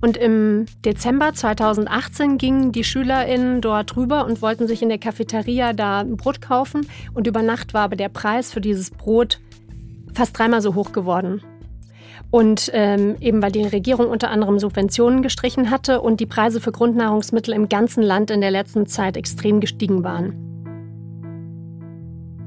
Und 0.00 0.16
im 0.16 0.66
Dezember 0.84 1.32
2018 1.32 2.38
gingen 2.38 2.72
die 2.72 2.84
SchülerInnen 2.84 3.60
dort 3.60 3.96
rüber 3.96 4.26
und 4.26 4.42
wollten 4.42 4.66
sich 4.66 4.82
in 4.82 4.88
der 4.88 4.98
Cafeteria 4.98 5.72
da 5.72 6.00
ein 6.00 6.16
Brot 6.16 6.40
kaufen. 6.40 6.86
Und 7.14 7.26
über 7.26 7.42
Nacht 7.42 7.74
war 7.74 7.82
aber 7.82 7.96
der 7.96 8.08
Preis 8.08 8.52
für 8.52 8.60
dieses 8.60 8.90
Brot 8.90 9.40
fast 10.14 10.38
dreimal 10.38 10.60
so 10.62 10.74
hoch 10.74 10.92
geworden. 10.92 11.42
Und 12.30 12.70
ähm, 12.74 13.16
eben 13.20 13.42
weil 13.42 13.50
die 13.50 13.64
Regierung 13.64 14.08
unter 14.08 14.30
anderem 14.30 14.58
Subventionen 14.58 15.22
gestrichen 15.22 15.70
hatte 15.70 16.00
und 16.00 16.20
die 16.20 16.26
Preise 16.26 16.60
für 16.60 16.70
Grundnahrungsmittel 16.70 17.52
im 17.54 17.68
ganzen 17.68 18.02
Land 18.02 18.30
in 18.30 18.40
der 18.40 18.52
letzten 18.52 18.86
Zeit 18.86 19.16
extrem 19.16 19.60
gestiegen 19.60 20.04
waren. 20.04 20.46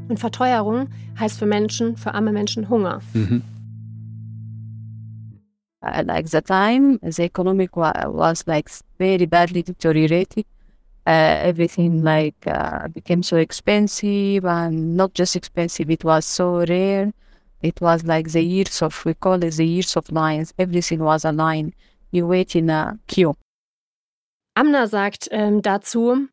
Und 0.07 0.19
Verteuerung 0.19 0.87
heißt 1.19 1.37
für 1.37 1.45
Menschen, 1.45 1.97
für 1.97 2.13
arme 2.13 2.31
Menschen 2.31 2.69
Hunger. 2.69 3.01
Mhm. 3.13 3.41
Uh, 5.83 6.01
like 6.05 6.29
the 6.29 6.41
time, 6.41 6.97
the 6.99 7.23
economic 7.23 7.75
was 7.75 8.43
like 8.47 8.69
very 8.97 9.25
badly 9.25 9.61
deteriorated. 9.61 10.45
Uh, 11.05 11.43
everything 11.43 12.01
like 12.01 12.47
uh, 12.47 12.87
became 12.87 13.21
so 13.21 13.35
expensive 13.35 14.45
and 14.45 14.95
not 14.95 15.13
just 15.13 15.35
expensive, 15.35 15.89
it 15.89 16.05
was 16.05 16.25
so 16.25 16.63
rare. 16.65 17.11
It 17.61 17.81
was 17.81 18.05
like 18.05 18.31
the 18.31 18.41
years 18.41 18.81
of, 18.81 19.03
we 19.05 19.13
call 19.13 19.43
it 19.43 19.51
the 19.51 19.65
years 19.65 19.97
of 19.97 20.09
lines. 20.09 20.53
Everything 20.57 20.99
was 20.99 21.25
a 21.25 21.33
line. 21.33 21.73
You 22.11 22.27
wait 22.27 22.55
in 22.55 22.69
a 22.69 22.97
queue. 23.07 23.35
Amna 24.55 24.87
sagt 24.87 25.27
ähm, 25.31 25.61
dazu, 25.61 26.27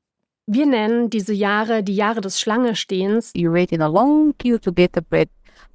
wir 0.47 0.66
nennen 0.66 1.11
diese 1.11 1.33
Jahre 1.33 1.83
die 1.83 1.97
Jahre 1.97 2.21
des 2.21 2.38
Schlangestehens. 2.38 3.33
You 3.35 3.52
wait 3.52 3.73
in 3.73 3.80
a 3.80 3.88
long 3.88 4.35
queue 4.38 4.59
to 4.59 4.73
get 4.73 4.92
the 4.92 5.00
bread, 5.00 5.30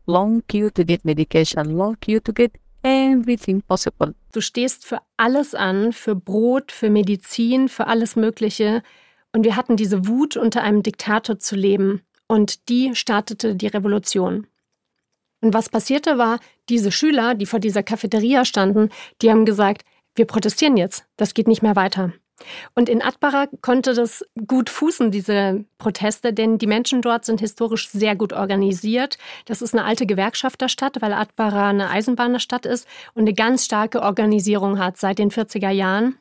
long 0.05 0.43
queue 0.47 0.69
to 0.71 0.85
get 0.85 1.03
medication, 1.03 1.75
long 1.75 1.97
queue 1.99 2.21
to 2.21 2.31
get 2.31 2.53
everything 2.85 3.61
possible. 3.63 4.13
Du 4.31 4.41
stehst 4.41 4.85
für 4.85 4.99
alles 5.17 5.55
an, 5.55 5.91
für 5.91 6.15
Brot, 6.15 6.71
für 6.71 6.89
Medizin, 6.89 7.67
für 7.67 7.87
alles 7.87 8.15
Mögliche. 8.15 8.83
Und 9.33 9.43
wir 9.43 9.55
hatten 9.55 9.75
diese 9.75 10.07
Wut, 10.07 10.37
unter 10.37 10.61
einem 10.61 10.83
Diktator 10.83 11.39
zu 11.39 11.55
leben. 11.55 12.01
Und 12.27 12.69
die 12.69 12.95
startete 12.95 13.55
die 13.55 13.67
Revolution. 13.67 14.47
Und 15.41 15.53
was 15.53 15.69
passierte 15.69 16.17
war, 16.17 16.39
diese 16.69 16.91
Schüler, 16.91 17.35
die 17.35 17.45
vor 17.45 17.59
dieser 17.59 17.83
Cafeteria 17.83 18.45
standen, 18.45 18.89
die 19.21 19.29
haben 19.29 19.45
gesagt, 19.45 19.83
wir 20.15 20.25
protestieren 20.25 20.77
jetzt, 20.77 21.05
das 21.17 21.33
geht 21.33 21.47
nicht 21.47 21.61
mehr 21.61 21.75
weiter. 21.75 22.13
Und 22.75 22.89
in 22.89 23.01
Atbara 23.01 23.47
konnte 23.61 23.93
das 23.93 24.25
gut 24.47 24.69
fußen, 24.69 25.11
diese 25.11 25.65
Proteste, 25.77 26.33
denn 26.33 26.57
die 26.57 26.67
Menschen 26.67 27.01
dort 27.01 27.25
sind 27.25 27.39
historisch 27.39 27.89
sehr 27.89 28.15
gut 28.15 28.33
organisiert. 28.33 29.17
Das 29.45 29.61
ist 29.61 29.73
eine 29.73 29.85
alte 29.85 30.05
Gewerkschafterstadt, 30.05 31.01
weil 31.01 31.13
Atbara 31.13 31.69
eine 31.69 31.89
Eisenbahnstadt 31.89 32.65
ist 32.65 32.87
und 33.13 33.21
eine 33.21 33.33
ganz 33.33 33.65
starke 33.65 34.01
Organisierung 34.01 34.79
hat 34.79 34.97
seit 34.97 35.19
den 35.19 35.31
40er 35.31 35.69
Jahren. 35.69 36.17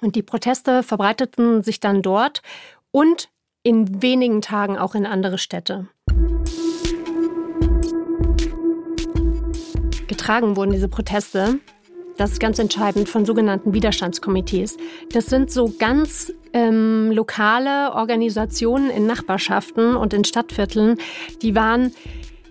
Und 0.00 0.16
die 0.16 0.22
Proteste 0.22 0.82
verbreiteten 0.82 1.62
sich 1.62 1.80
dann 1.80 2.02
dort 2.02 2.42
und 2.90 3.28
in 3.62 4.02
wenigen 4.02 4.40
Tagen 4.40 4.78
auch 4.78 4.94
in 4.94 5.06
andere 5.06 5.38
Städte. 5.38 5.88
getragen 10.08 10.56
wurden, 10.56 10.72
diese 10.72 10.88
Proteste, 10.88 11.60
das 12.18 12.32
ist 12.32 12.40
ganz 12.40 12.58
entscheidend, 12.58 13.08
von 13.08 13.24
sogenannten 13.24 13.72
Widerstandskomitees. 13.72 14.76
Das 15.12 15.26
sind 15.26 15.50
so 15.50 15.72
ganz 15.78 16.32
ähm, 16.52 17.10
lokale 17.12 17.94
Organisationen 17.94 18.90
in 18.90 19.06
Nachbarschaften 19.06 19.96
und 19.96 20.12
in 20.12 20.24
Stadtvierteln, 20.24 20.98
die 21.42 21.54
waren 21.54 21.94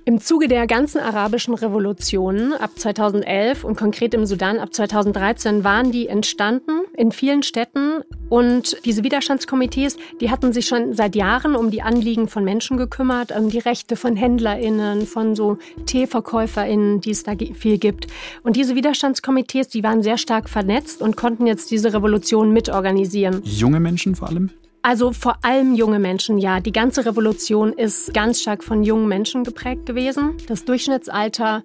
im 0.08 0.22
Zuge 0.22 0.48
der 0.48 0.68
ganzen 0.68 1.02
arabischen 1.02 1.54
Revolutionen 1.54 2.54
ab 2.54 2.72
2011 2.78 3.66
und 3.66 3.76
konkret 3.76 4.14
im 4.14 4.26
Sudan 4.26 4.58
ab 4.58 4.74
2013 4.74 5.66
waren 5.66 5.92
die 5.92 6.08
entstanden 6.08 6.84
in 6.96 7.12
vielen 7.12 7.44
Städten 7.44 8.04
und 8.30 8.78
diese 8.86 9.04
Widerstandskomitees, 9.04 9.98
die 10.22 10.32
hatten 10.32 10.54
sich 10.54 10.66
schon 10.66 10.94
seit 10.94 11.18
Jahren 11.18 11.58
um 11.58 11.72
die 11.72 11.82
Anliegen 11.82 12.30
von 12.30 12.46
Menschen 12.46 12.78
gekümmert, 12.78 13.38
um 13.38 13.50
die 13.50 13.60
Rechte 13.60 13.98
von 13.98 14.16
Händlerinnen, 14.16 15.06
von 15.06 15.36
so 15.36 15.58
Teeverkäuferinnen, 15.86 17.02
die 17.02 17.12
es 17.12 17.24
da 17.24 17.34
viel 17.36 17.78
gibt. 17.78 18.08
Und 18.44 18.56
diese 18.56 18.76
Widerstandskomitees, 18.76 19.68
die 19.68 19.84
waren 19.84 20.04
sehr 20.04 20.18
stark 20.18 20.48
vernetzt 20.48 21.02
und 21.02 21.18
konnten 21.18 21.48
jetzt 21.48 21.70
diese 21.70 21.94
Revolution 21.94 22.54
mitorganisieren. 22.54 23.42
Junge 23.44 23.82
Menschen 23.82 24.16
vor 24.16 24.30
allem? 24.30 24.52
Also 24.82 25.12
vor 25.12 25.38
allem 25.44 25.76
junge 25.76 26.00
Menschen, 26.00 26.38
ja. 26.38 26.60
Die 26.60 26.72
ganze 26.72 27.06
Revolution 27.06 27.74
ist 27.74 28.14
ganz 28.14 28.42
stark 28.42 28.64
von 28.64 28.84
jungen 28.84 29.08
Menschen 29.08 29.44
geprägt 29.44 29.86
gewesen. 29.86 30.38
Das 30.48 30.66
Durchschnittsalter 30.66 31.64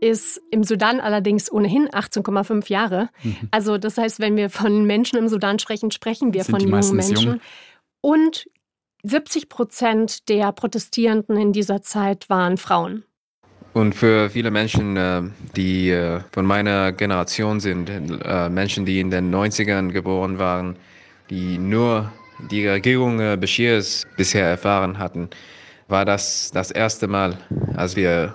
ist 0.00 0.42
im 0.50 0.64
Sudan 0.64 1.00
allerdings 1.00 1.50
ohnehin 1.50 1.88
18,5 1.88 2.70
Jahre. 2.70 3.08
Mhm. 3.22 3.36
Also 3.50 3.78
das 3.78 3.96
heißt, 3.96 4.20
wenn 4.20 4.36
wir 4.36 4.50
von 4.50 4.84
Menschen 4.84 5.18
im 5.18 5.28
Sudan 5.28 5.58
sprechen, 5.58 5.90
sprechen 5.90 6.34
wir 6.34 6.44
Sind 6.44 6.60
von 6.60 6.68
jungen 6.68 6.96
Menschen. 6.96 7.16
Jung? 7.16 7.40
Und 8.00 8.46
70 9.04 9.48
Prozent 9.48 10.28
der 10.28 10.52
Protestierenden 10.52 11.36
in 11.36 11.52
dieser 11.52 11.82
Zeit 11.82 12.28
waren 12.28 12.56
Frauen. 12.56 13.04
Und 13.72 13.94
für 13.94 14.30
viele 14.30 14.50
Menschen, 14.50 14.96
äh, 14.96 15.22
die 15.56 15.90
äh, 15.90 16.20
von 16.32 16.46
meiner 16.46 16.92
Generation 16.92 17.60
sind, 17.60 17.90
äh, 17.90 18.48
Menschen, 18.48 18.86
die 18.86 19.00
in 19.00 19.10
den 19.10 19.34
90ern 19.34 19.90
geboren 19.90 20.38
waren, 20.38 20.76
die 21.28 21.58
nur 21.58 22.12
die 22.38 22.66
Regierung 22.66 23.20
äh, 23.20 23.36
Bashirs 23.36 24.04
bisher 24.16 24.46
erfahren 24.46 24.98
hatten, 24.98 25.30
war 25.88 26.04
das 26.04 26.50
das 26.52 26.70
erste 26.70 27.06
Mal, 27.06 27.38
als 27.76 27.96
wir 27.96 28.34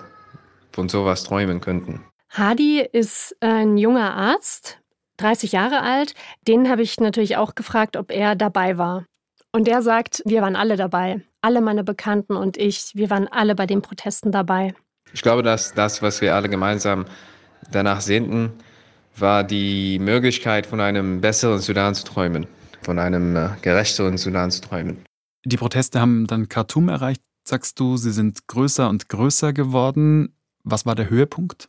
von 0.72 0.88
sowas 0.88 1.24
träumen 1.24 1.60
könnten. 1.60 2.04
Hadi 2.30 2.80
ist 2.80 3.36
ein 3.40 3.76
junger 3.76 4.14
Arzt, 4.14 4.78
30 5.16 5.52
Jahre 5.52 5.82
alt. 5.82 6.14
Den 6.46 6.68
habe 6.70 6.82
ich 6.82 7.00
natürlich 7.00 7.36
auch 7.36 7.54
gefragt, 7.54 7.96
ob 7.96 8.12
er 8.12 8.36
dabei 8.36 8.78
war. 8.78 9.04
Und 9.52 9.66
er 9.66 9.82
sagt, 9.82 10.22
wir 10.24 10.42
waren 10.42 10.54
alle 10.54 10.76
dabei. 10.76 11.22
Alle 11.42 11.60
meine 11.60 11.82
Bekannten 11.82 12.36
und 12.36 12.56
ich, 12.56 12.92
wir 12.94 13.10
waren 13.10 13.26
alle 13.26 13.54
bei 13.54 13.66
den 13.66 13.82
Protesten 13.82 14.30
dabei. 14.30 14.74
Ich 15.12 15.22
glaube, 15.22 15.42
dass 15.42 15.74
das, 15.74 16.02
was 16.02 16.20
wir 16.20 16.34
alle 16.34 16.48
gemeinsam 16.48 17.06
danach 17.72 18.00
sehnten, 18.00 18.52
war 19.16 19.42
die 19.42 19.98
Möglichkeit, 19.98 20.66
von 20.66 20.80
einem 20.80 21.20
besseren 21.20 21.58
Sudan 21.58 21.94
zu 21.94 22.04
träumen 22.04 22.46
von 22.82 22.98
einem 22.98 23.36
äh, 23.36 23.50
gerechteren 23.62 24.18
Sudan 24.18 24.50
zu 24.50 24.60
träumen. 24.60 25.04
Die 25.44 25.56
Proteste 25.56 26.00
haben 26.00 26.26
dann 26.26 26.48
Khartoum 26.48 26.88
erreicht, 26.88 27.22
sagst 27.44 27.80
du. 27.80 27.96
Sie 27.96 28.12
sind 28.12 28.46
größer 28.46 28.88
und 28.88 29.08
größer 29.08 29.52
geworden. 29.52 30.34
Was 30.64 30.86
war 30.86 30.94
der 30.94 31.08
Höhepunkt? 31.08 31.68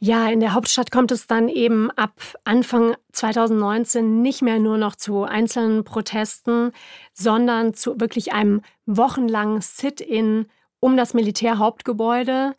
Ja, 0.00 0.28
in 0.28 0.38
der 0.38 0.54
Hauptstadt 0.54 0.92
kommt 0.92 1.10
es 1.10 1.26
dann 1.26 1.48
eben 1.48 1.90
ab 1.92 2.12
Anfang 2.44 2.94
2019 3.12 4.22
nicht 4.22 4.42
mehr 4.42 4.60
nur 4.60 4.78
noch 4.78 4.94
zu 4.94 5.24
einzelnen 5.24 5.82
Protesten, 5.82 6.70
sondern 7.12 7.74
zu 7.74 7.98
wirklich 8.00 8.32
einem 8.32 8.62
wochenlangen 8.86 9.60
Sit-in 9.60 10.46
um 10.78 10.96
das 10.96 11.14
Militärhauptgebäude. 11.14 12.54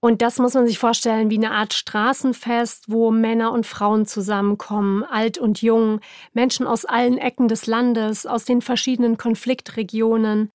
Und 0.00 0.20
das 0.22 0.38
muss 0.38 0.54
man 0.54 0.66
sich 0.66 0.78
vorstellen 0.78 1.30
wie 1.30 1.38
eine 1.38 1.52
Art 1.52 1.72
Straßenfest, 1.72 2.84
wo 2.88 3.10
Männer 3.10 3.52
und 3.52 3.66
Frauen 3.66 4.06
zusammenkommen, 4.06 5.02
alt 5.04 5.38
und 5.38 5.62
jung, 5.62 6.00
Menschen 6.34 6.66
aus 6.66 6.84
allen 6.84 7.18
Ecken 7.18 7.48
des 7.48 7.66
Landes, 7.66 8.26
aus 8.26 8.44
den 8.44 8.60
verschiedenen 8.60 9.16
Konfliktregionen. 9.16 10.50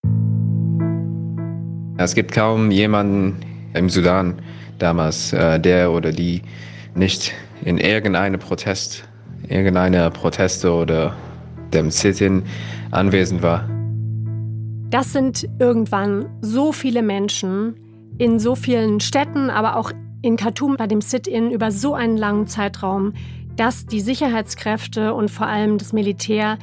Es 1.97 2.15
gibt 2.15 2.31
kaum 2.31 2.71
jemanden 2.71 3.35
im 3.73 3.89
Sudan 3.89 4.41
damals, 4.79 5.33
äh, 5.33 5.59
der 5.59 5.91
oder 5.91 6.11
die 6.11 6.41
nicht 6.95 7.33
in 7.63 7.77
irgendeinem 7.77 8.39
Protest, 8.39 9.03
irgendeiner 9.47 10.09
Proteste 10.11 10.71
oder 10.71 11.15
dem 11.73 11.89
Sit-in 11.89 12.43
anwesend 12.91 13.41
war. 13.41 13.67
Das 14.89 15.13
sind 15.13 15.47
irgendwann 15.59 16.25
so 16.41 16.71
viele 16.71 17.01
Menschen, 17.01 17.75
in 18.21 18.37
so 18.37 18.53
vielen 18.53 18.99
Städten, 18.99 19.49
aber 19.49 19.75
auch 19.75 19.91
in 20.21 20.37
Khartoum 20.37 20.77
bei 20.77 20.85
dem 20.85 21.01
Sit-in 21.01 21.49
über 21.49 21.71
so 21.71 21.95
einen 21.95 22.17
langen 22.17 22.45
Zeitraum, 22.45 23.13
dass 23.55 23.87
die 23.87 23.99
Sicherheitskräfte 23.99 25.15
und 25.15 25.29
vor 25.29 25.47
allem 25.47 25.79
das 25.79 25.91
Militär 25.91 26.59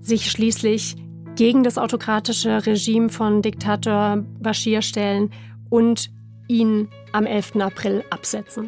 sich 0.00 0.28
schließlich 0.28 0.96
gegen 1.36 1.62
das 1.62 1.78
autokratische 1.78 2.66
Regime 2.66 3.10
von 3.10 3.42
Diktator 3.42 4.24
Bashir 4.40 4.82
stellen 4.82 5.30
und 5.70 6.10
ihn 6.48 6.88
am 7.12 7.26
11. 7.26 7.54
April 7.60 8.02
absetzen. 8.10 8.66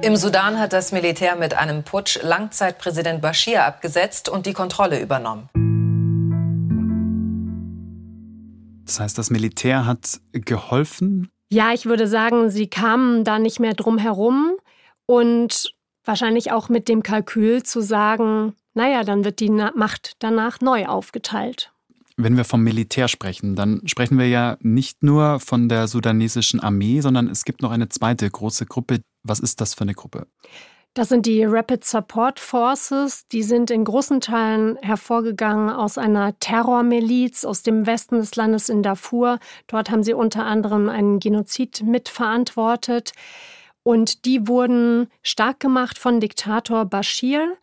Im 0.00 0.16
Sudan 0.16 0.58
hat 0.58 0.72
das 0.72 0.92
Militär 0.92 1.36
mit 1.36 1.58
einem 1.58 1.82
Putsch 1.82 2.18
Langzeitpräsident 2.22 3.20
Bashir 3.20 3.66
abgesetzt 3.66 4.30
und 4.30 4.46
die 4.46 4.54
Kontrolle 4.54 4.98
übernommen. 4.98 5.50
Das 8.90 8.98
heißt, 8.98 9.18
das 9.18 9.30
Militär 9.30 9.86
hat 9.86 10.20
geholfen? 10.32 11.30
Ja, 11.48 11.72
ich 11.72 11.86
würde 11.86 12.08
sagen, 12.08 12.50
sie 12.50 12.66
kamen 12.66 13.22
da 13.22 13.38
nicht 13.38 13.60
mehr 13.60 13.74
drum 13.74 13.98
herum 13.98 14.56
und 15.06 15.72
wahrscheinlich 16.04 16.50
auch 16.50 16.68
mit 16.68 16.88
dem 16.88 17.04
Kalkül 17.04 17.62
zu 17.62 17.82
sagen, 17.82 18.56
naja, 18.74 19.04
dann 19.04 19.24
wird 19.24 19.38
die 19.38 19.48
Macht 19.48 20.16
danach 20.18 20.60
neu 20.60 20.86
aufgeteilt. 20.86 21.72
Wenn 22.16 22.36
wir 22.36 22.42
vom 22.42 22.64
Militär 22.64 23.06
sprechen, 23.06 23.54
dann 23.54 23.80
sprechen 23.86 24.18
wir 24.18 24.26
ja 24.26 24.56
nicht 24.60 25.04
nur 25.04 25.38
von 25.38 25.68
der 25.68 25.86
sudanesischen 25.86 26.58
Armee, 26.58 27.00
sondern 27.00 27.28
es 27.28 27.44
gibt 27.44 27.62
noch 27.62 27.70
eine 27.70 27.88
zweite 27.90 28.28
große 28.28 28.66
Gruppe. 28.66 29.02
Was 29.22 29.38
ist 29.38 29.60
das 29.60 29.74
für 29.74 29.82
eine 29.82 29.94
Gruppe? 29.94 30.26
Das 30.94 31.08
sind 31.08 31.24
die 31.26 31.44
Rapid 31.44 31.84
Support 31.84 32.40
Forces. 32.40 33.28
Die 33.28 33.44
sind 33.44 33.70
in 33.70 33.84
großen 33.84 34.20
Teilen 34.20 34.76
hervorgegangen 34.78 35.70
aus 35.70 35.98
einer 35.98 36.36
Terrormiliz 36.40 37.44
aus 37.44 37.62
dem 37.62 37.86
Westen 37.86 38.18
des 38.18 38.34
Landes 38.34 38.68
in 38.68 38.82
Darfur. 38.82 39.38
Dort 39.68 39.90
haben 39.90 40.02
sie 40.02 40.14
unter 40.14 40.44
anderem 40.44 40.88
einen 40.88 41.20
Genozid 41.20 41.82
mitverantwortet. 41.84 43.12
Und 43.84 44.24
die 44.24 44.48
wurden 44.48 45.08
stark 45.22 45.60
gemacht 45.60 45.96
von 45.96 46.18
Diktator 46.18 46.84
Bashir 46.84 47.56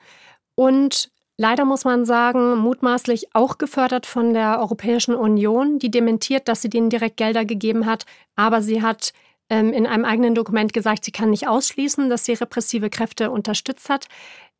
und 0.55 1.12
leider 1.38 1.65
muss 1.65 1.86
man 1.86 2.05
sagen, 2.05 2.57
mutmaßlich 2.57 3.36
auch 3.36 3.57
gefördert 3.60 4.05
von 4.05 4.34
der 4.34 4.60
Europäischen 4.60 5.13
Union, 5.13 5.77
die 5.77 5.91
dementiert, 5.91 6.48
dass 6.48 6.62
sie 6.62 6.69
denen 6.69 6.89
direkt 6.89 7.17
Gelder 7.17 7.46
gegeben 7.46 7.86
hat, 7.86 8.05
aber 8.36 8.63
sie 8.63 8.81
hat 8.81 9.13
ähm, 9.50 9.74
in 9.74 9.88
einem 9.88 10.06
eigenen 10.06 10.36
Dokument 10.36 10.74
gesagt, 10.74 11.06
sie 11.06 11.12
kann 11.12 11.30
nicht 11.30 11.48
ausschließen, 11.48 12.10
dass 12.10 12.25
sie 12.25 12.34
repressive 12.34 12.89
Kräfte 12.89 13.32
unterstützt 13.32 13.89
hat. 13.89 14.08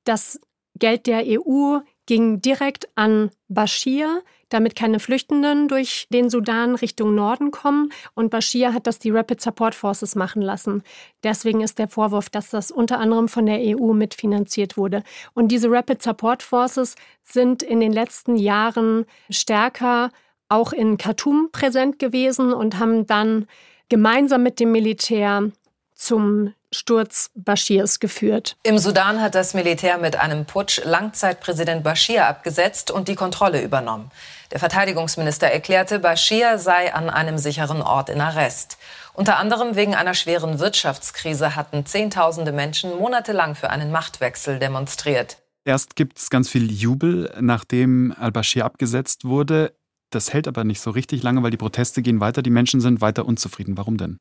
Das 0.04 0.40
Geld 0.80 1.08
der 1.08 1.24
EU 1.26 1.80
ging 2.06 2.42
direkt 2.42 2.88
an 2.96 3.32
Bashir, 3.50 4.24
damit 4.50 4.76
keine 4.76 5.00
Flüchtenden 5.00 5.68
durch 5.68 6.08
den 6.10 6.30
Sudan 6.30 6.76
Richtung 6.76 7.14
Norden 7.14 7.52
kommen. 7.52 7.90
Und 8.14 8.30
Bashir 8.30 8.74
hat 8.74 8.88
das 8.88 8.98
die 8.98 9.10
Rapid 9.10 9.42
Support 9.42 9.76
Forces 9.76 10.16
machen 10.16 10.42
lassen. 10.42 10.84
Deswegen 11.24 11.62
ist 11.62 11.80
der 11.80 11.90
Vorwurf, 11.90 12.30
dass 12.30 12.50
das 12.50 12.72
unter 12.72 13.00
anderem 13.00 13.28
von 13.28 13.46
der 13.46 13.60
EU 13.60 13.94
mitfinanziert 13.94 14.78
wurde. 14.78 15.04
Und 15.34 15.50
diese 15.50 15.70
Rapid 15.70 16.02
Support 16.02 16.44
Forces 16.44 16.96
sind 17.24 17.62
in 17.62 17.82
den 17.82 17.92
letzten 17.92 18.38
Jahren 18.38 19.06
stärker 19.30 20.12
auch 20.50 20.72
in 20.72 20.98
Khartoum 20.98 21.50
präsent 21.52 22.00
gewesen 22.00 22.54
und 22.54 22.80
haben 22.80 23.06
dann 23.06 23.48
gemeinsam 23.90 24.44
mit 24.44 24.60
dem 24.60 24.72
Militär 24.72 25.52
zum 25.96 26.54
Sturz 26.72 27.32
Bashirs 27.34 28.00
geführt. 28.00 28.58
Im 28.64 28.78
Sudan 28.78 29.22
hat 29.22 29.36
das 29.36 29.54
Militär 29.54 29.98
mit 29.98 30.18
einem 30.18 30.46
Putsch 30.46 30.82
Langzeitpräsident 30.84 31.84
Bashir 31.84 32.28
abgesetzt 32.28 32.92
und 32.92 33.08
die 33.08 33.16
Kontrolle 33.16 33.64
übernommen. 33.64 34.12
Der 34.52 34.60
Verteidigungsminister 34.60 35.48
erklärte, 35.48 36.00
Bashir 36.00 36.60
sei 36.60 36.94
an 36.94 37.10
einem 37.10 37.38
sicheren 37.38 37.82
Ort 37.82 38.10
in 38.10 38.22
Arrest. 38.22 38.78
Unter 39.14 39.38
anderem 39.38 39.76
wegen 39.76 39.96
einer 39.96 40.14
schweren 40.14 40.60
Wirtschaftskrise 40.60 41.56
hatten 41.56 41.86
Zehntausende 41.86 42.52
Menschen 42.52 42.98
monatelang 42.98 43.56
für 43.56 43.70
einen 43.70 43.92
Machtwechsel 43.92 44.60
demonstriert. 44.60 45.38
Erst 45.66 45.96
gibt 45.96 46.18
es 46.18 46.30
ganz 46.30 46.50
viel 46.50 46.72
Jubel, 46.72 47.34
nachdem 47.42 48.14
al-Bashir 48.18 48.64
abgesetzt 48.64 49.26
wurde. 49.26 49.74
Das 50.10 50.34
hält 50.34 50.48
aber 50.48 50.64
nicht 50.64 50.80
so 50.80 50.92
richtig 50.92 51.24
lange, 51.24 51.44
weil 51.44 51.52
die 51.52 51.58
Proteste 51.58 52.02
gehen 52.02 52.20
weiter, 52.20 52.42
die 52.42 52.50
Menschen 52.50 52.80
sind 52.80 53.02
weiter 53.02 53.26
unzufrieden. 53.26 53.78
Warum 53.78 53.98
denn? 53.98 54.18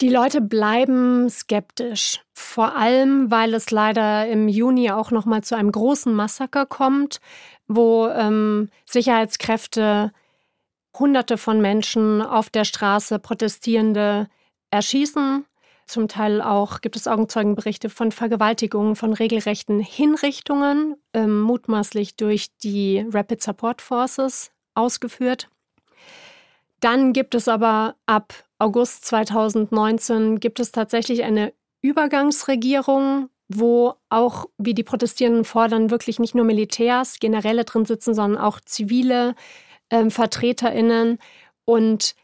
Die 0.00 0.08
Leute 0.08 0.40
bleiben 0.40 1.28
skeptisch, 1.28 2.22
vor 2.32 2.74
allem 2.74 3.30
weil 3.30 3.52
es 3.52 3.70
leider 3.70 4.26
im 4.28 4.48
Juni 4.48 4.90
auch 4.90 5.10
noch 5.10 5.26
mal 5.26 5.44
zu 5.44 5.56
einem 5.56 5.70
großen 5.70 6.14
Massaker 6.14 6.64
kommt, 6.64 7.20
wo 7.68 8.08
ähm, 8.08 8.70
Sicherheitskräfte 8.86 10.12
Hunderte 10.98 11.36
von 11.36 11.60
Menschen 11.60 12.22
auf 12.22 12.48
der 12.48 12.64
Straße 12.64 13.18
Protestierende 13.18 14.28
erschießen. 14.70 15.44
Zum 15.90 16.06
Teil 16.06 16.40
auch 16.40 16.82
gibt 16.82 16.94
es 16.94 17.08
Augenzeugenberichte 17.08 17.90
von 17.90 18.12
Vergewaltigungen, 18.12 18.94
von 18.94 19.12
regelrechten 19.12 19.80
Hinrichtungen, 19.80 20.94
ähm, 21.12 21.40
mutmaßlich 21.40 22.14
durch 22.14 22.56
die 22.58 23.04
Rapid 23.12 23.42
Support 23.42 23.82
Forces 23.82 24.52
ausgeführt. 24.74 25.48
Dann 26.78 27.12
gibt 27.12 27.34
es 27.34 27.48
aber 27.48 27.96
ab 28.06 28.32
August 28.60 29.04
2019 29.06 30.38
gibt 30.38 30.60
es 30.60 30.70
tatsächlich 30.70 31.24
eine 31.24 31.52
Übergangsregierung, 31.82 33.28
wo 33.48 33.94
auch, 34.10 34.46
wie 34.58 34.74
die 34.74 34.84
Protestierenden 34.84 35.44
fordern, 35.44 35.90
wirklich 35.90 36.20
nicht 36.20 36.36
nur 36.36 36.44
Militärs, 36.44 37.18
Generäle 37.18 37.64
drin 37.64 37.84
sitzen, 37.84 38.14
sondern 38.14 38.40
auch 38.40 38.60
zivile 38.60 39.34
äh, 39.88 40.08
VertreterInnen. 40.08 41.18
Und 41.64 42.14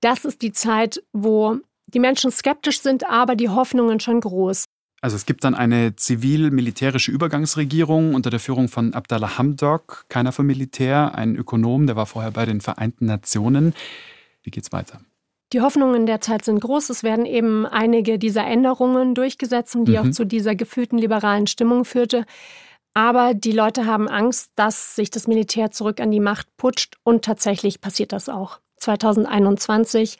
das 0.00 0.24
ist 0.24 0.40
die 0.40 0.52
Zeit, 0.52 1.02
wo 1.12 1.58
die 1.90 2.00
Menschen 2.00 2.30
skeptisch 2.30 2.80
sind, 2.80 3.08
aber 3.08 3.36
die 3.36 3.48
Hoffnungen 3.48 4.00
schon 4.00 4.20
groß. 4.20 4.64
Also 5.02 5.16
es 5.16 5.24
gibt 5.24 5.44
dann 5.44 5.54
eine 5.54 5.96
zivil-militärische 5.96 7.10
Übergangsregierung 7.10 8.14
unter 8.14 8.28
der 8.28 8.40
Führung 8.40 8.68
von 8.68 8.92
Abdallah 8.92 9.38
Hamdok, 9.38 10.04
keiner 10.08 10.32
vom 10.32 10.46
Militär, 10.46 11.14
ein 11.14 11.36
Ökonom, 11.36 11.86
der 11.86 11.96
war 11.96 12.06
vorher 12.06 12.32
bei 12.32 12.44
den 12.44 12.60
Vereinten 12.60 13.06
Nationen. 13.06 13.74
Wie 14.42 14.50
geht's 14.50 14.72
weiter? 14.72 15.00
Die 15.52 15.62
Hoffnungen 15.62 16.06
der 16.06 16.20
Zeit 16.20 16.44
sind 16.44 16.60
groß. 16.60 16.90
Es 16.90 17.02
werden 17.02 17.26
eben 17.26 17.66
einige 17.66 18.18
dieser 18.18 18.46
Änderungen 18.46 19.14
durchgesetzt, 19.14 19.74
die 19.74 19.92
mhm. 19.92 19.96
auch 19.98 20.10
zu 20.10 20.24
dieser 20.24 20.54
gefühlten 20.54 20.98
liberalen 20.98 21.46
Stimmung 21.46 21.84
führte. 21.84 22.24
Aber 22.94 23.34
die 23.34 23.52
Leute 23.52 23.86
haben 23.86 24.08
Angst, 24.08 24.50
dass 24.54 24.94
sich 24.94 25.10
das 25.10 25.26
Militär 25.26 25.70
zurück 25.70 26.00
an 26.00 26.10
die 26.10 26.20
Macht 26.20 26.46
putscht 26.56 26.96
und 27.04 27.24
tatsächlich 27.24 27.80
passiert 27.80 28.12
das 28.12 28.28
auch. 28.28 28.60
2021 28.76 30.18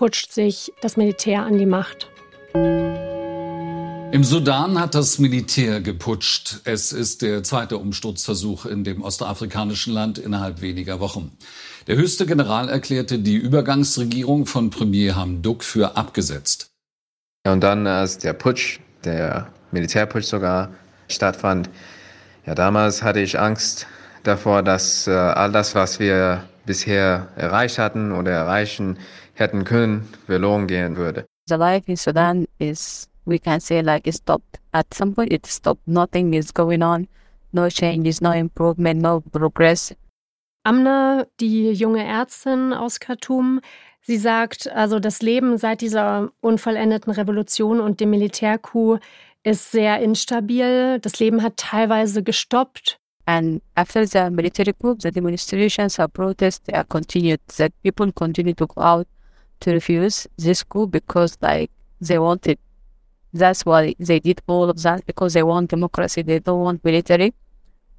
putscht 0.00 0.32
sich 0.32 0.72
das 0.80 0.96
Militär 0.96 1.42
an 1.42 1.58
die 1.58 1.66
Macht. 1.66 2.08
Im 2.54 4.24
Sudan 4.24 4.80
hat 4.80 4.94
das 4.94 5.18
Militär 5.18 5.82
geputscht. 5.82 6.62
Es 6.64 6.92
ist 6.92 7.20
der 7.20 7.42
zweite 7.42 7.76
Umsturzversuch 7.76 8.64
in 8.64 8.82
dem 8.82 9.02
ostafrikanischen 9.02 9.92
Land 9.92 10.16
innerhalb 10.16 10.62
weniger 10.62 11.00
Wochen. 11.00 11.36
Der 11.86 11.96
höchste 11.96 12.24
General 12.24 12.70
erklärte 12.70 13.18
die 13.18 13.36
Übergangsregierung 13.36 14.46
von 14.46 14.70
Premier 14.70 15.16
Hamduk 15.16 15.62
für 15.62 15.98
abgesetzt. 15.98 16.70
Und 17.46 17.60
dann, 17.60 17.86
als 17.86 18.16
der 18.16 18.32
Putsch, 18.32 18.80
der 19.04 19.52
Militärputsch 19.70 20.24
sogar 20.24 20.70
stattfand, 21.08 21.68
ja, 22.46 22.54
damals 22.54 23.02
hatte 23.02 23.20
ich 23.20 23.38
Angst 23.38 23.86
davor, 24.22 24.62
dass 24.62 25.06
äh, 25.06 25.10
all 25.10 25.52
das, 25.52 25.74
was 25.74 26.00
wir 26.00 26.48
bisher 26.64 27.28
erreicht 27.36 27.78
hatten 27.78 28.12
oder 28.12 28.30
erreichen 28.30 28.96
hätten 29.40 29.64
können, 29.64 30.08
verloren 30.26 30.66
gehen 30.66 30.96
würde. 30.96 31.26
The 31.48 31.56
life 31.56 31.90
in 31.90 31.96
Sudan 31.96 32.46
is 32.58 33.08
we 33.24 33.38
can 33.38 33.60
say 33.60 33.80
like 33.80 34.06
it 34.06 34.14
stopped. 34.14 34.60
At 34.72 34.92
some 34.94 35.14
point 35.14 35.32
it 35.32 35.46
stopped. 35.46 35.86
Nothing 35.86 36.34
is 36.34 36.52
going 36.52 36.82
on. 36.82 37.08
No 37.52 37.68
changes, 37.68 38.20
no 38.20 38.32
improvement, 38.32 39.02
no 39.02 39.20
progress. 39.20 39.94
Amna, 40.62 41.26
die 41.40 41.72
junge 41.72 42.04
Ärztin 42.04 42.72
aus 42.72 43.00
Khartoum, 43.00 43.60
sie 44.02 44.18
sagt, 44.18 44.70
also 44.70 45.00
das 45.00 45.22
Leben 45.22 45.56
seit 45.56 45.80
dieser 45.80 46.30
unvollendeten 46.40 47.12
Revolution 47.12 47.80
und 47.80 47.98
dem 47.98 48.10
Militärcoup 48.10 49.00
ist 49.42 49.72
sehr 49.72 50.00
instabil. 50.00 51.00
Das 51.00 51.18
Leben 51.18 51.42
hat 51.42 51.56
teilweise 51.56 52.22
gestoppt. 52.22 52.98
And 53.26 53.62
after 53.74 54.06
the 54.06 54.30
military 54.30 54.72
coup, 54.72 54.96
the 55.00 55.10
demonstrations 55.10 55.98
or 55.98 56.08
protests 56.08 56.68
are 56.72 56.84
continued. 56.84 57.40
That 57.56 57.72
people 57.82 58.12
continue 58.12 58.54
to 58.54 58.66
go 58.66 58.80
out 58.80 59.06
to 59.60 59.70
refuse 59.70 60.28
this 60.36 60.68
coup 60.68 60.86
because 60.86 61.36
like 61.40 61.70
they 62.00 62.18
wanted 62.18 62.58
That's 63.32 63.64
why 63.64 63.94
they 63.98 64.20
did 64.20 64.42
all 64.46 64.68
of 64.70 64.82
that 64.82 65.06
because 65.06 65.34
they 65.34 65.42
want 65.42 65.70
democracy. 65.70 66.22
They 66.22 66.40
don't 66.40 66.62
want 66.62 66.84
military 66.84 67.32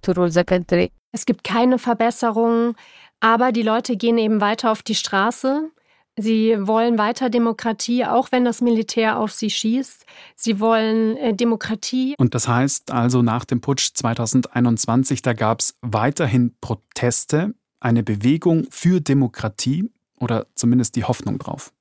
to 0.02 0.13
rule 0.13 0.30
the 0.30 0.43
country. 0.43 0.91
Es 1.13 1.26
gibt 1.26 1.43
keine 1.43 1.78
Verbesserungen, 1.78 2.76
aber 3.19 3.52
die 3.52 3.62
Leute 3.62 3.95
gehen 3.97 4.17
eben 4.17 4.41
weiter 4.41 4.71
auf 4.71 4.84
die 4.84 4.95
Straße. 4.95 5.69
Sie 6.17 6.56
wollen 6.60 6.97
weiter 6.97 7.30
Demokratie, 7.30 8.06
auch 8.06 8.32
wenn 8.34 8.43
das 8.43 8.60
Militär 8.60 9.17
auf 9.17 9.32
sie 9.32 9.50
schießt. 9.50 10.06
Sie 10.36 10.60
wollen 10.60 11.15
äh, 11.15 11.34
Demokratie. 11.34 12.15
Und 12.17 12.36
das 12.36 12.50
heißt 12.50 12.91
also 12.91 13.21
nach 13.21 13.45
dem 13.45 13.62
Putsch 13.62 13.91
2021, 13.93 15.21
da 15.21 15.32
gab 15.32 15.62
es 15.62 15.76
weiterhin 15.82 16.54
Proteste, 16.60 17.54
eine 17.80 18.04
Bewegung 18.04 18.67
für 18.69 19.00
Demokratie 19.00 19.89
oder 20.21 20.47
zumindest 20.55 20.95
die 20.95 21.03
Hoffnung 21.03 21.38
drauf. 21.39 21.73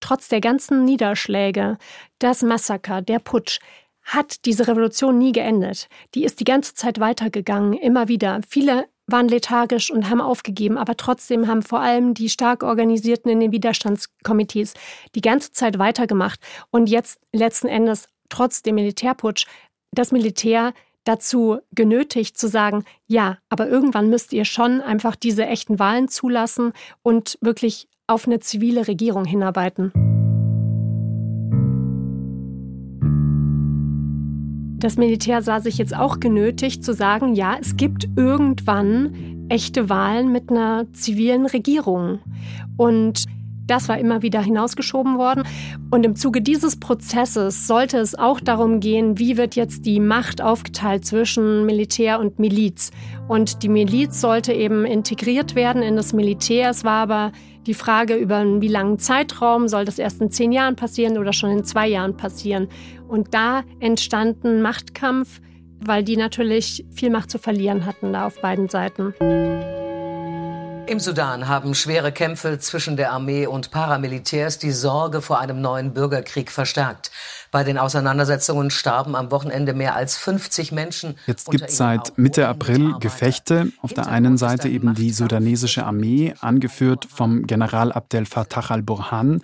Trotz 0.00 0.28
der 0.28 0.40
ganzen 0.40 0.84
Niederschläge, 0.84 1.78
das 2.18 2.42
Massaker, 2.42 3.02
der 3.02 3.20
Putsch, 3.20 3.60
hat 4.02 4.44
diese 4.46 4.66
Revolution 4.66 5.18
nie 5.18 5.30
geendet. 5.30 5.88
Die 6.14 6.24
ist 6.24 6.40
die 6.40 6.44
ganze 6.44 6.74
Zeit 6.74 6.98
weitergegangen, 6.98 7.74
immer 7.74 8.08
wieder. 8.08 8.40
Viele 8.48 8.86
waren 9.06 9.28
lethargisch 9.28 9.90
und 9.90 10.10
haben 10.10 10.20
aufgegeben, 10.20 10.78
aber 10.78 10.96
trotzdem 10.96 11.46
haben 11.46 11.62
vor 11.62 11.80
allem 11.80 12.14
die 12.14 12.28
stark 12.28 12.62
organisierten 12.62 13.30
in 13.30 13.40
den 13.40 13.52
Widerstandskomitees 13.52 14.74
die 15.14 15.20
ganze 15.20 15.52
Zeit 15.52 15.78
weitergemacht. 15.78 16.40
Und 16.70 16.88
jetzt 16.88 17.20
letzten 17.32 17.68
Endes, 17.68 18.08
trotz 18.28 18.62
dem 18.62 18.76
Militärputsch, 18.76 19.46
das 19.92 20.10
Militär 20.10 20.72
dazu 21.04 21.58
genötigt 21.74 22.38
zu 22.38 22.48
sagen, 22.48 22.84
ja, 23.06 23.38
aber 23.48 23.68
irgendwann 23.68 24.08
müsst 24.08 24.32
ihr 24.32 24.44
schon 24.44 24.80
einfach 24.80 25.16
diese 25.16 25.46
echten 25.46 25.78
Wahlen 25.78 26.08
zulassen 26.08 26.72
und 27.02 27.38
wirklich 27.40 27.88
auf 28.06 28.26
eine 28.26 28.40
zivile 28.40 28.88
Regierung 28.88 29.24
hinarbeiten. 29.24 29.92
Das 34.78 34.96
Militär 34.96 35.42
sah 35.42 35.60
sich 35.60 35.78
jetzt 35.78 35.94
auch 35.94 36.18
genötigt 36.18 36.84
zu 36.84 36.92
sagen, 36.92 37.34
ja, 37.34 37.56
es 37.60 37.76
gibt 37.76 38.08
irgendwann 38.16 39.46
echte 39.48 39.88
Wahlen 39.88 40.32
mit 40.32 40.50
einer 40.50 40.92
zivilen 40.92 41.46
Regierung. 41.46 42.18
Und 42.76 43.26
das 43.66 43.88
war 43.88 43.98
immer 43.98 44.22
wieder 44.22 44.40
hinausgeschoben 44.40 45.18
worden. 45.18 45.44
Und 45.90 46.04
im 46.04 46.16
Zuge 46.16 46.42
dieses 46.42 46.76
Prozesses 46.76 47.66
sollte 47.66 47.98
es 47.98 48.14
auch 48.14 48.40
darum 48.40 48.80
gehen, 48.80 49.18
wie 49.18 49.36
wird 49.36 49.56
jetzt 49.56 49.86
die 49.86 50.00
Macht 50.00 50.40
aufgeteilt 50.42 51.04
zwischen 51.04 51.64
Militär 51.66 52.20
und 52.20 52.38
Miliz. 52.38 52.90
Und 53.28 53.62
die 53.62 53.68
Miliz 53.68 54.20
sollte 54.20 54.52
eben 54.52 54.84
integriert 54.84 55.54
werden 55.54 55.82
in 55.82 55.96
das 55.96 56.12
Militär. 56.12 56.70
Es 56.70 56.84
war 56.84 57.02
aber 57.02 57.32
die 57.66 57.74
Frage 57.74 58.14
über 58.16 58.36
einen 58.36 58.60
wie 58.60 58.68
langen 58.68 58.98
Zeitraum, 58.98 59.68
soll 59.68 59.84
das 59.84 59.98
erst 59.98 60.20
in 60.20 60.30
zehn 60.30 60.52
Jahren 60.52 60.76
passieren 60.76 61.18
oder 61.18 61.32
schon 61.32 61.50
in 61.50 61.64
zwei 61.64 61.88
Jahren 61.88 62.16
passieren. 62.16 62.68
Und 63.08 63.34
da 63.34 63.62
entstand 63.78 64.44
ein 64.44 64.62
Machtkampf, 64.62 65.40
weil 65.80 66.02
die 66.02 66.16
natürlich 66.16 66.84
viel 66.90 67.10
Macht 67.10 67.30
zu 67.30 67.38
verlieren 67.38 67.86
hatten 67.86 68.12
da 68.12 68.26
auf 68.26 68.40
beiden 68.40 68.68
Seiten. 68.68 69.14
Im 70.88 70.98
Sudan 70.98 71.48
haben 71.48 71.74
schwere 71.74 72.12
Kämpfe 72.12 72.58
zwischen 72.58 72.96
der 72.96 73.12
Armee 73.12 73.46
und 73.46 73.70
Paramilitärs 73.70 74.58
die 74.58 74.72
Sorge 74.72 75.22
vor 75.22 75.38
einem 75.38 75.60
neuen 75.60 75.94
Bürgerkrieg 75.94 76.50
verstärkt. 76.50 77.12
Bei 77.50 77.62
den 77.62 77.78
Auseinandersetzungen 77.78 78.70
starben 78.70 79.14
am 79.14 79.30
Wochenende 79.30 79.74
mehr 79.74 79.94
als 79.94 80.16
50 80.16 80.72
Menschen. 80.72 81.14
Jetzt 81.26 81.50
gibt 81.50 81.68
es 81.68 81.76
seit 81.76 82.18
Mitte 82.18 82.48
April 82.48 82.94
Gefechte. 82.98 83.72
Auf 83.80 83.92
der 83.92 84.08
einen 84.08 84.36
Seite 84.36 84.68
eben 84.68 84.94
die 84.94 85.12
sudanesische 85.12 85.84
Armee, 85.84 86.34
angeführt 86.40 87.04
vom 87.04 87.46
General 87.46 87.92
Abdel 87.92 88.26
Fattah 88.26 88.68
al-Burhan. 88.72 89.40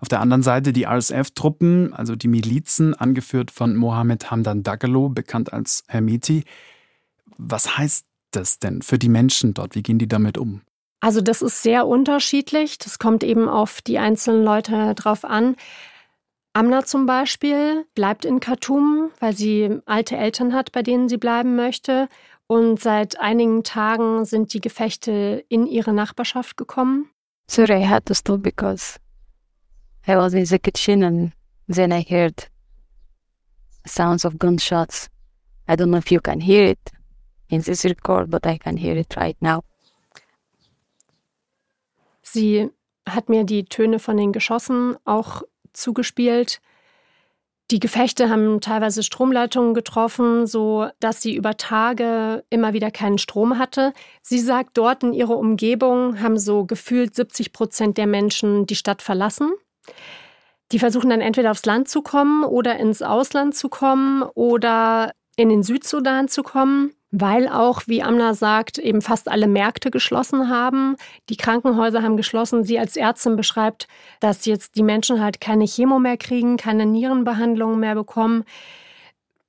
Auf 0.00 0.08
der 0.08 0.20
anderen 0.20 0.42
Seite 0.42 0.74
die 0.74 0.86
RSF-Truppen, 0.86 1.94
also 1.94 2.14
die 2.14 2.28
Milizen, 2.28 2.94
angeführt 2.94 3.50
von 3.50 3.74
Mohammed 3.74 4.30
Hamdan 4.30 4.62
Dagalo, 4.62 5.08
bekannt 5.08 5.52
als 5.52 5.82
Hermeti. 5.88 6.44
Was 7.38 7.78
heißt 7.78 8.04
das 8.32 8.58
denn 8.58 8.82
für 8.82 8.98
die 8.98 9.08
Menschen 9.08 9.54
dort? 9.54 9.74
Wie 9.74 9.82
gehen 9.82 9.98
die 9.98 10.08
damit 10.08 10.36
um? 10.36 10.60
Also 11.04 11.20
das 11.20 11.42
ist 11.42 11.62
sehr 11.62 11.86
unterschiedlich. 11.86 12.78
Das 12.78 12.98
kommt 12.98 13.24
eben 13.24 13.46
auf 13.46 13.82
die 13.82 13.98
einzelnen 13.98 14.42
Leute 14.42 14.94
drauf 14.94 15.26
an. 15.26 15.54
Amna 16.54 16.86
zum 16.86 17.04
Beispiel 17.04 17.84
bleibt 17.94 18.24
in 18.24 18.40
Khartoum, 18.40 19.10
weil 19.20 19.36
sie 19.36 19.80
alte 19.84 20.16
Eltern 20.16 20.54
hat, 20.54 20.72
bei 20.72 20.82
denen 20.82 21.10
sie 21.10 21.18
bleiben 21.18 21.56
möchte. 21.56 22.08
Und 22.46 22.80
seit 22.80 23.20
einigen 23.20 23.64
Tagen 23.64 24.24
sind 24.24 24.54
die 24.54 24.62
Gefechte 24.62 25.44
in 25.50 25.66
ihre 25.66 25.92
Nachbarschaft 25.92 26.56
gekommen. 26.56 27.10
Sorry, 27.48 27.82
I 27.82 27.86
had 27.86 28.06
to 28.06 28.14
stop 28.14 28.42
because 28.42 28.98
I 30.08 30.16
was 30.16 30.32
in 30.32 30.46
the 30.46 30.58
kitchen 30.58 31.04
and 31.04 31.32
then 31.68 31.92
I 31.92 32.02
heard 32.02 32.48
sounds 33.86 34.24
of 34.24 34.38
gunshots. 34.38 35.10
I 35.68 35.76
don't 35.76 35.90
know 35.90 35.98
if 35.98 36.10
you 36.10 36.22
can 36.22 36.40
hear 36.40 36.64
it 36.64 36.92
in 37.50 37.60
this 37.60 37.84
record, 37.84 38.30
but 38.30 38.46
I 38.46 38.56
can 38.56 38.78
hear 38.78 38.96
it 38.96 39.14
right 39.18 39.36
now. 39.42 39.64
Sie 42.24 42.70
hat 43.08 43.28
mir 43.28 43.44
die 43.44 43.66
Töne 43.66 43.98
von 43.98 44.16
den 44.16 44.32
Geschossen 44.32 44.96
auch 45.04 45.42
zugespielt. 45.72 46.60
Die 47.70 47.80
Gefechte 47.80 48.28
haben 48.28 48.60
teilweise 48.60 49.02
Stromleitungen 49.02 49.74
getroffen, 49.74 50.46
so 50.46 50.88
dass 51.00 51.22
sie 51.22 51.34
über 51.34 51.56
Tage 51.56 52.44
immer 52.50 52.72
wieder 52.72 52.90
keinen 52.90 53.18
Strom 53.18 53.58
hatte. 53.58 53.92
Sie 54.22 54.38
sagt, 54.38 54.76
dort 54.76 55.02
in 55.02 55.12
ihrer 55.12 55.36
Umgebung 55.36 56.20
haben 56.20 56.38
so 56.38 56.64
gefühlt 56.64 57.14
70 57.14 57.52
Prozent 57.52 57.98
der 57.98 58.06
Menschen 58.06 58.66
die 58.66 58.76
Stadt 58.76 59.00
verlassen. 59.00 59.52
Die 60.72 60.78
versuchen 60.78 61.10
dann 61.10 61.20
entweder 61.20 61.50
aufs 61.50 61.66
Land 61.66 61.88
zu 61.88 62.02
kommen 62.02 62.44
oder 62.44 62.76
ins 62.78 63.02
Ausland 63.02 63.54
zu 63.54 63.68
kommen 63.68 64.22
oder 64.22 65.12
in 65.36 65.48
den 65.48 65.62
Südsudan 65.62 66.28
zu 66.28 66.42
kommen 66.42 66.92
weil 67.16 67.48
auch, 67.48 67.82
wie 67.86 68.02
Amna 68.02 68.34
sagt, 68.34 68.78
eben 68.78 69.00
fast 69.00 69.30
alle 69.30 69.46
Märkte 69.46 69.92
geschlossen 69.92 70.48
haben. 70.48 70.96
Die 71.28 71.36
Krankenhäuser 71.36 72.02
haben 72.02 72.16
geschlossen. 72.16 72.64
Sie 72.64 72.76
als 72.76 72.96
Ärztin 72.96 73.36
beschreibt, 73.36 73.86
dass 74.18 74.46
jetzt 74.46 74.74
die 74.74 74.82
Menschen 74.82 75.22
halt 75.22 75.40
keine 75.40 75.64
Chemo 75.64 76.00
mehr 76.00 76.16
kriegen, 76.16 76.56
keine 76.56 76.86
Nierenbehandlungen 76.86 77.78
mehr 77.78 77.94
bekommen. 77.94 78.42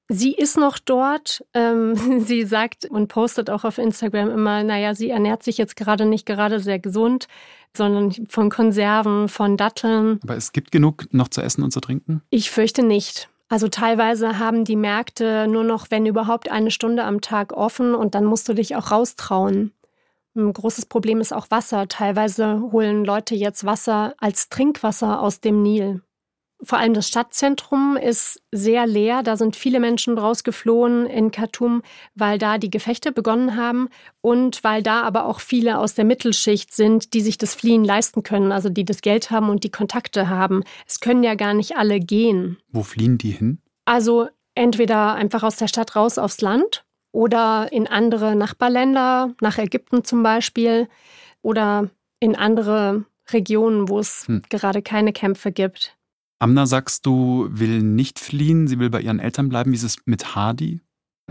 Sie 0.10 0.34
ist 0.34 0.58
noch 0.58 0.78
dort. 0.78 1.43
Ähm, 1.56 1.95
sie 2.23 2.43
sagt 2.43 2.86
und 2.86 3.08
postet 3.08 3.49
auch 3.49 3.63
auf 3.63 3.80
Instagram 3.80 4.30
immer, 4.30 4.63
naja, 4.63 4.93
sie 4.93 5.10
ernährt 5.10 5.41
sich 5.41 5.58
jetzt 5.58 5.75
gerade 5.75 6.06
nicht 6.06 6.28
gerade 6.28 6.60
sehr 6.60 6.78
gesund, 6.78 7.28
sondern 7.75 8.28
von 8.30 8.51
Konserven, 8.51 9.28
von 9.28 9.58
Datteln. 9.58 10.19
Aber 10.21 10.38
es 10.38 10.51
gibt 10.51 10.71
genug 10.71 11.08
noch 11.12 11.30
zu 11.30 11.41
essen 11.41 11.63
und 11.63 11.71
zu 11.71 11.80
trinken? 11.80 12.21
Ich 12.30 12.51
fürchte 12.51 12.84
nicht. 12.84 13.28
Also 13.47 13.67
teilweise 13.67 14.39
haben 14.39 14.65
die 14.65 14.75
Märkte 14.75 15.47
nur 15.47 15.63
noch, 15.63 15.91
wenn 15.91 16.05
überhaupt, 16.05 16.49
eine 16.49 16.71
Stunde 16.71 17.03
am 17.03 17.21
Tag 17.21 17.53
offen 17.53 17.93
und 17.93 18.15
dann 18.15 18.25
musst 18.25 18.49
du 18.49 18.53
dich 18.53 18.75
auch 18.75 18.91
raustrauen. 18.91 19.71
Ein 20.36 20.51
großes 20.51 20.88
Problem 20.88 21.21
ist 21.21 21.34
auch 21.34 21.49
Wasser. 21.51 21.88
Teilweise 21.88 22.62
holen 22.71 23.05
Leute 23.05 23.36
jetzt 23.36 23.65
Wasser 23.65 24.15
als 24.17 24.49
Trinkwasser 24.49 25.21
aus 25.21 25.39
dem 25.39 25.62
Nil. 25.62 26.01
Vor 26.65 26.80
allem 26.80 26.95
das 26.95 27.08
Stadtzentrum 27.08 27.95
ist 27.95 28.41
sehr 28.51 28.88
leer. 28.88 29.21
Da 29.21 29.38
sind 29.38 29.56
viele 29.56 29.80
Menschen 29.80 30.17
rausgeflohen 30.17 31.06
in 31.06 31.30
Khartoum, 31.30 31.84
weil 32.15 32.39
da 32.39 32.58
die 32.58 32.71
Gefechte 32.71 33.12
begonnen 33.12 33.56
haben 33.56 33.89
und 34.21 34.63
weil 34.63 34.82
da 34.82 35.04
aber 35.04 35.25
auch 35.28 35.41
viele 35.41 35.78
aus 35.78 35.93
der 35.93 36.06
Mittelschicht 36.06 36.73
sind, 36.73 37.13
die 37.13 37.21
sich 37.21 37.38
das 37.38 37.54
Fliehen 37.54 37.84
leisten 37.84 38.23
können, 38.23 38.51
also 38.51 38.69
die 38.69 38.84
das 38.84 39.01
Geld 39.01 39.30
haben 39.30 39.49
und 39.49 39.63
die 39.63 39.69
Kontakte 39.69 40.28
haben. 40.28 40.63
Es 40.88 40.99
können 40.99 41.23
ja 41.23 41.36
gar 41.36 41.54
nicht 41.54 41.78
alle 41.78 41.99
gehen. 41.99 42.58
Wo 42.71 42.82
fliehen 42.82 43.19
die 43.19 43.32
hin? 43.32 43.60
Also 43.86 44.28
entweder 44.56 45.13
einfach 45.13 45.43
aus 45.43 45.58
der 45.58 45.67
Stadt 45.67 45.95
raus 45.95 46.17
aufs 46.17 46.41
Land 46.41 46.84
oder 47.12 47.71
in 47.71 47.88
andere 47.88 48.36
Nachbarländer, 48.36 49.36
nach 49.39 49.60
Ägypten 49.60 50.04
zum 50.04 50.23
Beispiel 50.23 50.89
oder 51.43 51.89
in 52.19 52.36
andere 52.36 53.06
Regionen, 53.32 53.88
wo 53.88 53.99
es 53.99 54.28
hm. 54.28 54.41
gerade 54.49 54.82
keine 54.82 55.13
Kämpfe 55.13 55.51
gibt. 55.51 55.95
Amna, 56.39 56.65
sagst 56.65 57.06
du, 57.06 57.48
will 57.50 57.82
nicht 57.82 58.19
fliehen, 58.19 58.67
sie 58.67 58.78
will 58.78 58.89
bei 58.89 59.00
ihren 59.00 59.19
Eltern 59.19 59.48
bleiben. 59.48 59.71
Wie 59.71 59.76
ist 59.76 59.84
es 59.84 59.98
mit 60.06 60.36
Hadi? 60.36 60.82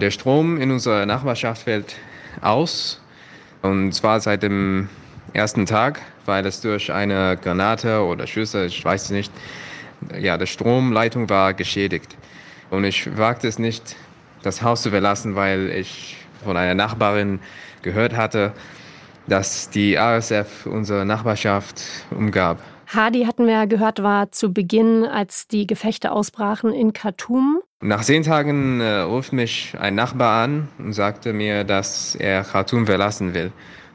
Der 0.01 0.11
Strom 0.11 0.61
in 0.61 0.71
unserer 0.71 1.05
Nachbarschaft 1.05 1.63
fällt 1.63 1.97
aus. 2.41 3.01
Und 3.63 3.93
zwar 3.93 4.21
seit 4.21 4.43
dem 4.43 4.89
ersten 5.33 5.67
Tag, 5.67 6.01
weil 6.25 6.47
es 6.47 6.61
durch 6.61 6.93
eine 6.93 7.37
Granate 7.37 8.03
oder 8.03 8.27
Schüsse, 8.27 8.67
ich 8.67 8.85
weiß 8.85 9.05
es 9.05 9.11
nicht, 9.11 9.33
ja, 10.19 10.39
die 10.39 10.47
Stromleitung 10.47 11.29
war 11.29 11.55
geschädigt. 11.55 12.17
Und 12.71 12.85
ich 12.85 13.17
wagte 13.17 13.47
es 13.47 13.59
nicht, 13.59 13.97
das 14.43 14.63
Haus 14.63 14.83
zu 14.83 14.91
verlassen, 14.91 15.35
weil 15.35 15.71
ich 15.71 16.17
von 16.43 16.57
einer 16.57 16.75
Nachbarin 16.75 17.41
gehört 17.83 18.17
hatte, 18.17 18.53
dass 19.27 19.71
die 19.71 19.97
RSF 19.97 20.67
unsere 20.67 21.05
Nachbarschaft 21.05 21.83
umgab. 22.11 22.59
Hadi 22.95 23.25
hatten 23.25 23.47
wir 23.47 23.55
ja 23.55 23.65
gehört, 23.65 24.05
war 24.05 24.31
zu 24.31 24.53
Beginn, 24.53 25.05
als 25.05 25.49
die 25.49 25.67
Gefechte 25.67 26.13
ausbrachen 26.13 26.73
in 26.73 26.93
Khartoum. 26.93 27.61
Nach 27.81 28.05
zehn 28.05 28.23
Tagen 28.23 28.81
äh, 28.81 29.01
ruft 29.01 29.33
mich 29.33 29.75
ein 29.81 29.97
Nachbar 29.97 30.45
an 30.45 30.69
und 30.79 30.93
sagte 30.93 31.33
mir, 31.33 31.65
dass 31.65 32.15
er 32.15 32.45
Khartoum 32.45 32.87
verlassen 32.87 33.35
will 33.35 33.51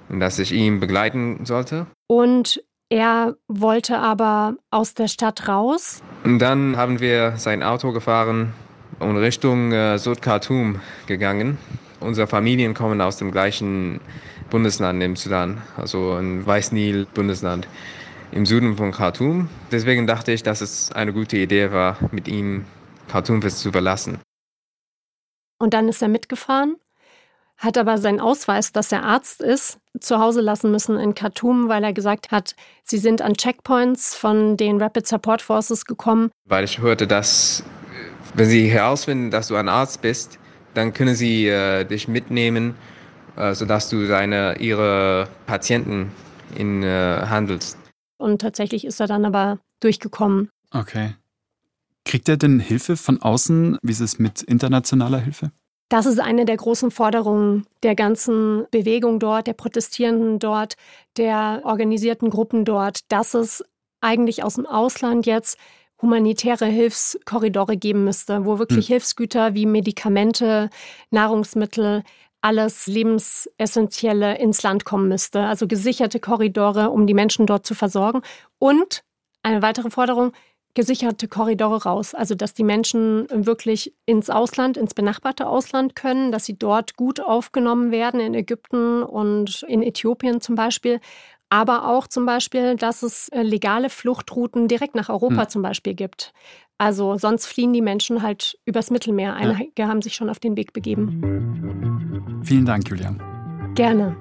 und 0.09 0.19
dass 0.19 0.37
ich 0.37 0.51
ihn 0.51 0.81
begleiten 0.81 1.45
sollte. 1.45 1.87
Und 2.07 2.61
er 2.89 3.35
wollte 3.47 3.99
aber 3.99 4.55
aus 4.69 4.95
der 4.95 5.07
Stadt 5.07 5.47
raus. 5.47 6.03
Und 6.25 6.39
dann 6.39 6.75
haben 6.75 6.99
wir 6.99 7.37
sein 7.37 7.63
Auto 7.63 7.93
gefahren 7.93 8.53
und 8.99 9.15
Richtung 9.15 9.71
äh, 9.71 9.97
Sud 9.97 10.21
Khartoum 10.21 10.81
gegangen. 11.07 11.57
Unsere 12.01 12.27
Familien 12.27 12.73
kommen 12.73 12.99
aus 12.99 13.15
dem 13.15 13.31
gleichen 13.31 14.01
Bundesland 14.49 15.01
im 15.01 15.15
Sudan, 15.15 15.61
also 15.77 16.13
ein 16.13 16.45
Weißnil-Bundesland 16.45 17.65
im 18.31 18.45
Süden 18.45 18.77
von 18.77 18.91
Khartoum. 18.91 19.49
Deswegen 19.71 20.07
dachte 20.07 20.31
ich, 20.31 20.43
dass 20.43 20.61
es 20.61 20.91
eine 20.91 21.13
gute 21.13 21.37
Idee 21.37 21.71
war, 21.71 21.97
mit 22.11 22.27
ihm 22.27 22.65
Khartoum 23.07 23.41
zu 23.41 23.71
verlassen. 23.71 24.19
Und 25.59 25.73
dann 25.73 25.89
ist 25.89 26.01
er 26.01 26.07
mitgefahren, 26.07 26.77
hat 27.57 27.77
aber 27.77 27.97
seinen 27.97 28.21
Ausweis, 28.21 28.71
dass 28.71 28.91
er 28.91 29.03
Arzt 29.03 29.41
ist, 29.41 29.79
zu 29.99 30.19
Hause 30.19 30.41
lassen 30.41 30.71
müssen 30.71 30.97
in 30.97 31.15
Khartoum, 31.15 31.67
weil 31.67 31.83
er 31.83 31.91
gesagt 31.91 32.31
hat, 32.31 32.55
sie 32.83 32.97
sind 32.97 33.21
an 33.21 33.33
Checkpoints 33.33 34.15
von 34.15 34.55
den 34.55 34.81
Rapid 34.81 35.05
Support 35.05 35.41
Forces 35.41 35.85
gekommen. 35.85 36.31
Weil 36.45 36.63
ich 36.63 36.79
hörte, 36.79 37.07
dass 37.07 37.63
wenn 38.35 38.47
sie 38.47 38.69
herausfinden, 38.69 39.31
dass 39.31 39.47
du 39.47 39.55
ein 39.55 39.67
Arzt 39.67 40.01
bist, 40.01 40.39
dann 40.73 40.93
können 40.93 41.15
sie 41.15 41.47
äh, 41.47 41.83
dich 41.83 42.07
mitnehmen, 42.07 42.75
äh, 43.35 43.53
sodass 43.53 43.89
du 43.89 44.05
seine, 44.05 44.57
ihre 44.59 45.27
Patienten 45.45 46.11
in, 46.55 46.83
äh, 46.83 47.25
handelst. 47.27 47.77
Und 48.19 48.41
tatsächlich 48.41 48.85
ist 48.85 48.99
er 48.99 49.07
dann 49.07 49.25
aber 49.25 49.57
durchgekommen. 49.79 50.49
Okay. 50.71 51.15
Kriegt 52.05 52.29
er 52.29 52.37
denn 52.37 52.59
Hilfe 52.59 52.97
von 52.97 53.21
außen? 53.21 53.79
Wie 53.81 53.91
ist 53.91 54.01
es 54.01 54.19
mit 54.19 54.43
internationaler 54.43 55.19
Hilfe? 55.19 55.51
Das 55.89 56.05
ist 56.05 56.19
eine 56.19 56.45
der 56.45 56.57
großen 56.57 56.91
Forderungen 56.91 57.65
der 57.81 57.95
ganzen 57.95 58.67
Bewegung 58.69 59.19
dort, 59.19 59.47
der 59.47 59.53
Protestierenden 59.53 60.37
dort, 60.37 60.75
der 61.17 61.61
organisierten 61.63 62.29
Gruppen 62.29 62.63
dort, 62.63 62.99
dass 63.11 63.33
es 63.33 63.63
eigentlich 64.01 64.43
aus 64.43 64.55
dem 64.55 64.67
Ausland 64.67 65.25
jetzt 65.25 65.57
humanitäre 66.01 66.65
Hilfskorridore 66.65 67.75
geben 67.75 68.03
müsste, 68.03 68.45
wo 68.45 68.59
wirklich 68.59 68.87
hm. 68.87 68.93
Hilfsgüter 68.93 69.55
wie 69.55 69.65
Medikamente, 69.65 70.69
Nahrungsmittel, 71.09 72.03
alles 72.41 72.87
Lebensessentielle 72.87 74.37
ins 74.37 74.63
Land 74.63 74.85
kommen 74.85 75.09
müsste. 75.09 75.41
Also 75.41 75.67
gesicherte 75.67 76.19
Korridore, 76.19 76.89
um 76.89 77.07
die 77.07 77.13
Menschen 77.13 77.45
dort 77.45 77.65
zu 77.65 77.75
versorgen. 77.75 78.21
Und 78.59 79.03
eine 79.43 79.61
weitere 79.61 79.89
Forderung, 79.89 80.33
gesicherte 80.73 81.27
Korridore 81.27 81.83
raus. 81.83 82.13
Also 82.13 82.35
dass 82.35 82.53
die 82.53 82.63
Menschen 82.63 83.27
wirklich 83.29 83.93
ins 84.05 84.29
Ausland, 84.29 84.77
ins 84.77 84.93
benachbarte 84.93 85.47
Ausland 85.47 85.95
können, 85.95 86.31
dass 86.31 86.45
sie 86.45 86.57
dort 86.57 86.95
gut 86.95 87.19
aufgenommen 87.19 87.91
werden, 87.91 88.19
in 88.19 88.33
Ägypten 88.33 89.03
und 89.03 89.63
in 89.67 89.81
Äthiopien 89.81 90.41
zum 90.41 90.55
Beispiel. 90.55 90.99
Aber 91.49 91.87
auch 91.87 92.07
zum 92.07 92.25
Beispiel, 92.25 92.75
dass 92.75 93.03
es 93.03 93.29
äh, 93.29 93.41
legale 93.41 93.89
Fluchtrouten 93.89 94.67
direkt 94.67 94.95
nach 94.95 95.09
Europa 95.09 95.43
hm. 95.43 95.49
zum 95.49 95.61
Beispiel 95.61 95.95
gibt. 95.95 96.33
Also 96.77 97.17
sonst 97.17 97.45
fliehen 97.45 97.73
die 97.73 97.81
Menschen 97.81 98.21
halt 98.21 98.57
übers 98.65 98.89
Mittelmeer. 98.89 99.35
Einige 99.35 99.69
ja. 99.77 99.87
haben 99.87 100.01
sich 100.01 100.15
schon 100.15 100.29
auf 100.29 100.39
den 100.39 100.55
Weg 100.55 100.71
begeben. 100.71 102.41
Vielen 102.43 102.65
Dank, 102.65 102.89
Julian. 102.89 103.21
Gerne. 103.75 104.15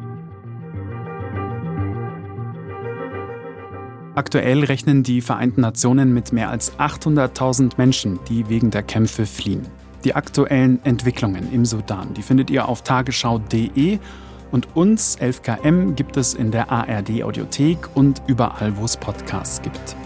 Aktuell 4.16 4.64
rechnen 4.64 5.04
die 5.04 5.20
Vereinten 5.20 5.60
Nationen 5.60 6.12
mit 6.12 6.32
mehr 6.32 6.50
als 6.50 6.76
800.000 6.78 7.74
Menschen, 7.76 8.18
die 8.28 8.48
wegen 8.48 8.72
der 8.72 8.82
Kämpfe 8.82 9.24
fliehen. 9.26 9.68
Die 10.02 10.16
aktuellen 10.16 10.84
Entwicklungen 10.84 11.52
im 11.52 11.64
Sudan, 11.64 12.14
die 12.14 12.22
findet 12.22 12.50
ihr 12.50 12.68
auf 12.68 12.82
tagesschau.de 12.82 14.00
und 14.50 14.76
uns, 14.76 15.18
11KM, 15.18 15.94
gibt 15.94 16.16
es 16.16 16.34
in 16.34 16.50
der 16.50 16.70
ARD 16.70 17.22
Audiothek 17.22 17.78
und 17.94 18.22
überall, 18.26 18.76
wo 18.76 18.84
es 18.84 18.96
Podcasts 18.96 19.62
gibt. 19.62 19.96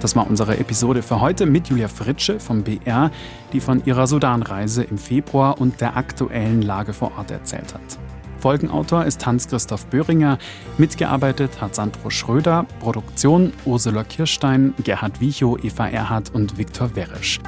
Das 0.00 0.14
war 0.14 0.28
unsere 0.28 0.58
Episode 0.58 1.02
für 1.02 1.20
heute 1.20 1.46
mit 1.46 1.68
Julia 1.68 1.88
Fritsche 1.88 2.38
vom 2.38 2.62
BR, 2.62 3.10
die 3.52 3.60
von 3.60 3.84
ihrer 3.84 4.06
Sudanreise 4.06 4.84
im 4.84 4.96
Februar 4.96 5.60
und 5.60 5.80
der 5.80 5.96
aktuellen 5.96 6.62
Lage 6.62 6.92
vor 6.92 7.12
Ort 7.18 7.30
erzählt 7.30 7.74
hat. 7.74 7.98
Folgenautor 8.38 9.04
ist 9.04 9.26
Hans-Christoph 9.26 9.86
Böhringer. 9.86 10.38
Mitgearbeitet 10.78 11.60
hat 11.60 11.74
Sandro 11.74 12.10
Schröder. 12.10 12.66
Produktion 12.78 13.52
Ursula 13.64 14.04
Kirstein, 14.04 14.74
Gerhard 14.84 15.20
Wiechow, 15.20 15.58
Eva 15.64 15.88
Erhardt 15.88 16.32
und 16.32 16.56
Viktor 16.56 16.94
Weresch. 16.94 17.40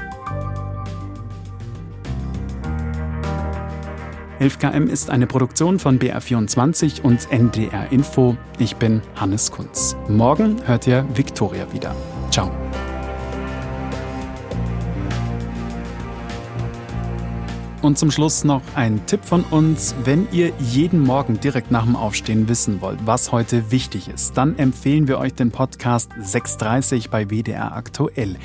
11KM 4.41 4.89
ist 4.89 5.11
eine 5.11 5.27
Produktion 5.27 5.79
von 5.79 5.99
BR24 5.99 7.03
und 7.03 7.31
NDR 7.31 7.93
Info. 7.93 8.39
Ich 8.59 8.75
bin 8.77 9.03
Hannes 9.15 9.51
Kunz. 9.51 9.99
Morgen 10.09 10.67
hört 10.67 10.87
ihr 10.87 11.05
Viktoria 11.15 11.71
wieder. 11.75 11.95
Ciao. 12.31 12.51
Und 17.83 17.99
zum 17.99 18.11
Schluss 18.11 18.43
noch 18.45 18.63
ein 18.75 19.05
Tipp 19.05 19.27
von 19.27 19.45
uns. 19.45 19.95
Wenn 20.05 20.27
ihr 20.33 20.53
jeden 20.59 21.01
Morgen 21.01 21.39
direkt 21.39 21.71
nach 21.71 21.85
dem 21.85 21.95
Aufstehen 21.95 22.49
wissen 22.49 22.81
wollt, 22.81 23.01
was 23.05 23.33
heute 23.33 23.71
wichtig 23.71 24.09
ist, 24.09 24.39
dann 24.39 24.59
empfehlen 24.59 25.07
wir 25.07 25.19
euch 25.19 25.35
den 25.35 25.51
Podcast 25.51 26.13
630 26.19 27.11
bei 27.11 27.29
WDR 27.29 27.77
aktuell. 27.77 28.37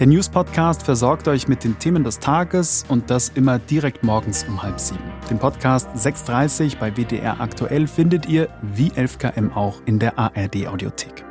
Der 0.00 0.06
News-Podcast 0.06 0.82
versorgt 0.82 1.28
euch 1.28 1.46
mit 1.46 1.62
den 1.62 1.78
Themen 1.78 2.04
des 2.04 2.18
Tages 2.18 2.86
und 2.88 3.10
das 3.10 3.28
immer 3.28 3.58
direkt 3.58 4.02
morgens 4.02 4.44
um 4.44 4.62
halb 4.62 4.80
sieben. 4.80 5.04
Den 5.28 5.38
Podcast 5.38 5.90
630 5.92 6.78
bei 6.78 6.96
WDR 6.96 7.38
aktuell 7.38 7.86
findet 7.86 8.24
ihr 8.24 8.48
wie 8.62 8.88
11KM 8.88 9.54
auch 9.54 9.82
in 9.84 9.98
der 9.98 10.18
ARD-Audiothek. 10.18 11.26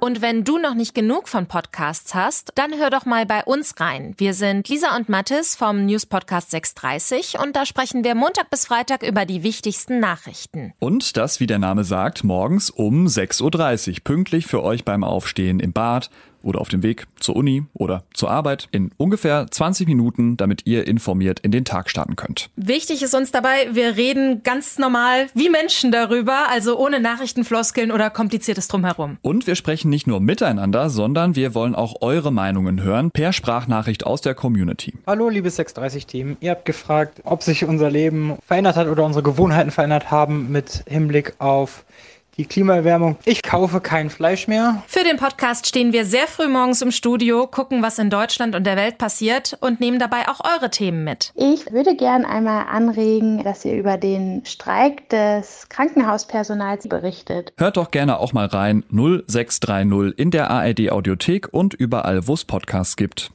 Und 0.00 0.20
wenn 0.20 0.42
du 0.42 0.58
noch 0.58 0.74
nicht 0.74 0.96
genug 0.96 1.28
von 1.28 1.46
Podcasts 1.46 2.12
hast, 2.12 2.50
dann 2.56 2.76
hör 2.76 2.90
doch 2.90 3.06
mal 3.06 3.24
bei 3.24 3.44
uns 3.44 3.78
rein. 3.78 4.14
Wir 4.16 4.34
sind 4.34 4.68
Lisa 4.68 4.96
und 4.96 5.08
Mathis 5.08 5.54
vom 5.54 5.86
News 5.86 6.06
Podcast 6.06 6.50
630 6.50 7.38
und 7.40 7.54
da 7.54 7.64
sprechen 7.66 8.02
wir 8.02 8.16
Montag 8.16 8.50
bis 8.50 8.66
Freitag 8.66 9.04
über 9.04 9.26
die 9.26 9.44
wichtigsten 9.44 10.00
Nachrichten. 10.00 10.72
Und 10.80 11.16
das, 11.16 11.38
wie 11.38 11.46
der 11.46 11.60
Name 11.60 11.84
sagt, 11.84 12.24
morgens 12.24 12.68
um 12.68 13.06
6.30 13.06 13.90
Uhr, 13.90 13.96
pünktlich 14.02 14.48
für 14.48 14.64
euch 14.64 14.84
beim 14.84 15.04
Aufstehen 15.04 15.60
im 15.60 15.72
Bad 15.72 16.10
oder 16.42 16.60
auf 16.60 16.68
dem 16.68 16.82
Weg 16.82 17.06
zur 17.18 17.36
Uni 17.36 17.64
oder 17.74 18.04
zur 18.14 18.30
Arbeit 18.30 18.68
in 18.70 18.90
ungefähr 18.96 19.46
20 19.50 19.86
Minuten, 19.86 20.36
damit 20.36 20.66
ihr 20.66 20.86
informiert 20.86 21.40
in 21.40 21.50
den 21.50 21.64
Tag 21.64 21.90
starten 21.90 22.16
könnt. 22.16 22.50
Wichtig 22.56 23.02
ist 23.02 23.14
uns 23.14 23.32
dabei, 23.32 23.68
wir 23.72 23.96
reden 23.96 24.42
ganz 24.42 24.78
normal 24.78 25.26
wie 25.34 25.48
Menschen 25.48 25.92
darüber, 25.92 26.48
also 26.48 26.78
ohne 26.78 27.00
Nachrichtenfloskeln 27.00 27.92
oder 27.92 28.10
kompliziertes 28.10 28.68
Drumherum. 28.68 29.18
Und 29.22 29.46
wir 29.46 29.54
sprechen 29.54 29.90
nicht 29.90 30.06
nur 30.06 30.20
miteinander, 30.20 30.90
sondern 30.90 31.36
wir 31.36 31.54
wollen 31.54 31.74
auch 31.74 31.96
eure 32.00 32.32
Meinungen 32.32 32.82
hören 32.82 33.10
per 33.10 33.32
Sprachnachricht 33.32 34.06
aus 34.06 34.20
der 34.20 34.34
Community. 34.34 34.94
Hallo, 35.06 35.28
liebes 35.28 35.58
630-Team. 35.58 36.36
Ihr 36.40 36.50
habt 36.50 36.64
gefragt, 36.64 37.20
ob 37.24 37.42
sich 37.42 37.64
unser 37.64 37.90
Leben 37.90 38.36
verändert 38.46 38.76
hat 38.76 38.88
oder 38.88 39.04
unsere 39.04 39.22
Gewohnheiten 39.22 39.70
verändert 39.70 40.10
haben 40.10 40.50
mit 40.50 40.84
Hinblick 40.86 41.34
auf 41.38 41.84
die 42.42 42.48
Klimaerwärmung. 42.48 43.16
Ich 43.24 43.42
kaufe 43.42 43.80
kein 43.80 44.10
Fleisch 44.10 44.48
mehr. 44.48 44.82
Für 44.88 45.04
den 45.04 45.16
Podcast 45.16 45.68
stehen 45.68 45.92
wir 45.92 46.04
sehr 46.04 46.26
früh 46.26 46.48
morgens 46.48 46.82
im 46.82 46.90
Studio, 46.90 47.46
gucken, 47.46 47.82
was 47.82 47.98
in 48.00 48.10
Deutschland 48.10 48.56
und 48.56 48.66
der 48.66 48.76
Welt 48.76 48.98
passiert 48.98 49.56
und 49.60 49.80
nehmen 49.80 50.00
dabei 50.00 50.28
auch 50.28 50.40
eure 50.44 50.70
Themen 50.70 51.04
mit. 51.04 51.32
Ich 51.36 51.70
würde 51.72 51.94
gern 51.94 52.24
einmal 52.24 52.66
anregen, 52.66 53.44
dass 53.44 53.64
ihr 53.64 53.74
über 53.74 53.96
den 53.96 54.44
Streik 54.44 55.08
des 55.10 55.68
Krankenhauspersonals 55.68 56.88
berichtet. 56.88 57.52
Hört 57.58 57.76
doch 57.76 57.92
gerne 57.92 58.18
auch 58.18 58.32
mal 58.32 58.46
rein 58.46 58.82
0630 58.90 60.18
in 60.18 60.32
der 60.32 60.50
ARD 60.50 60.90
Audiothek 60.90 61.48
und 61.52 61.74
überall, 61.74 62.26
wo 62.26 62.34
es 62.34 62.44
Podcasts 62.44 62.96
gibt. 62.96 63.30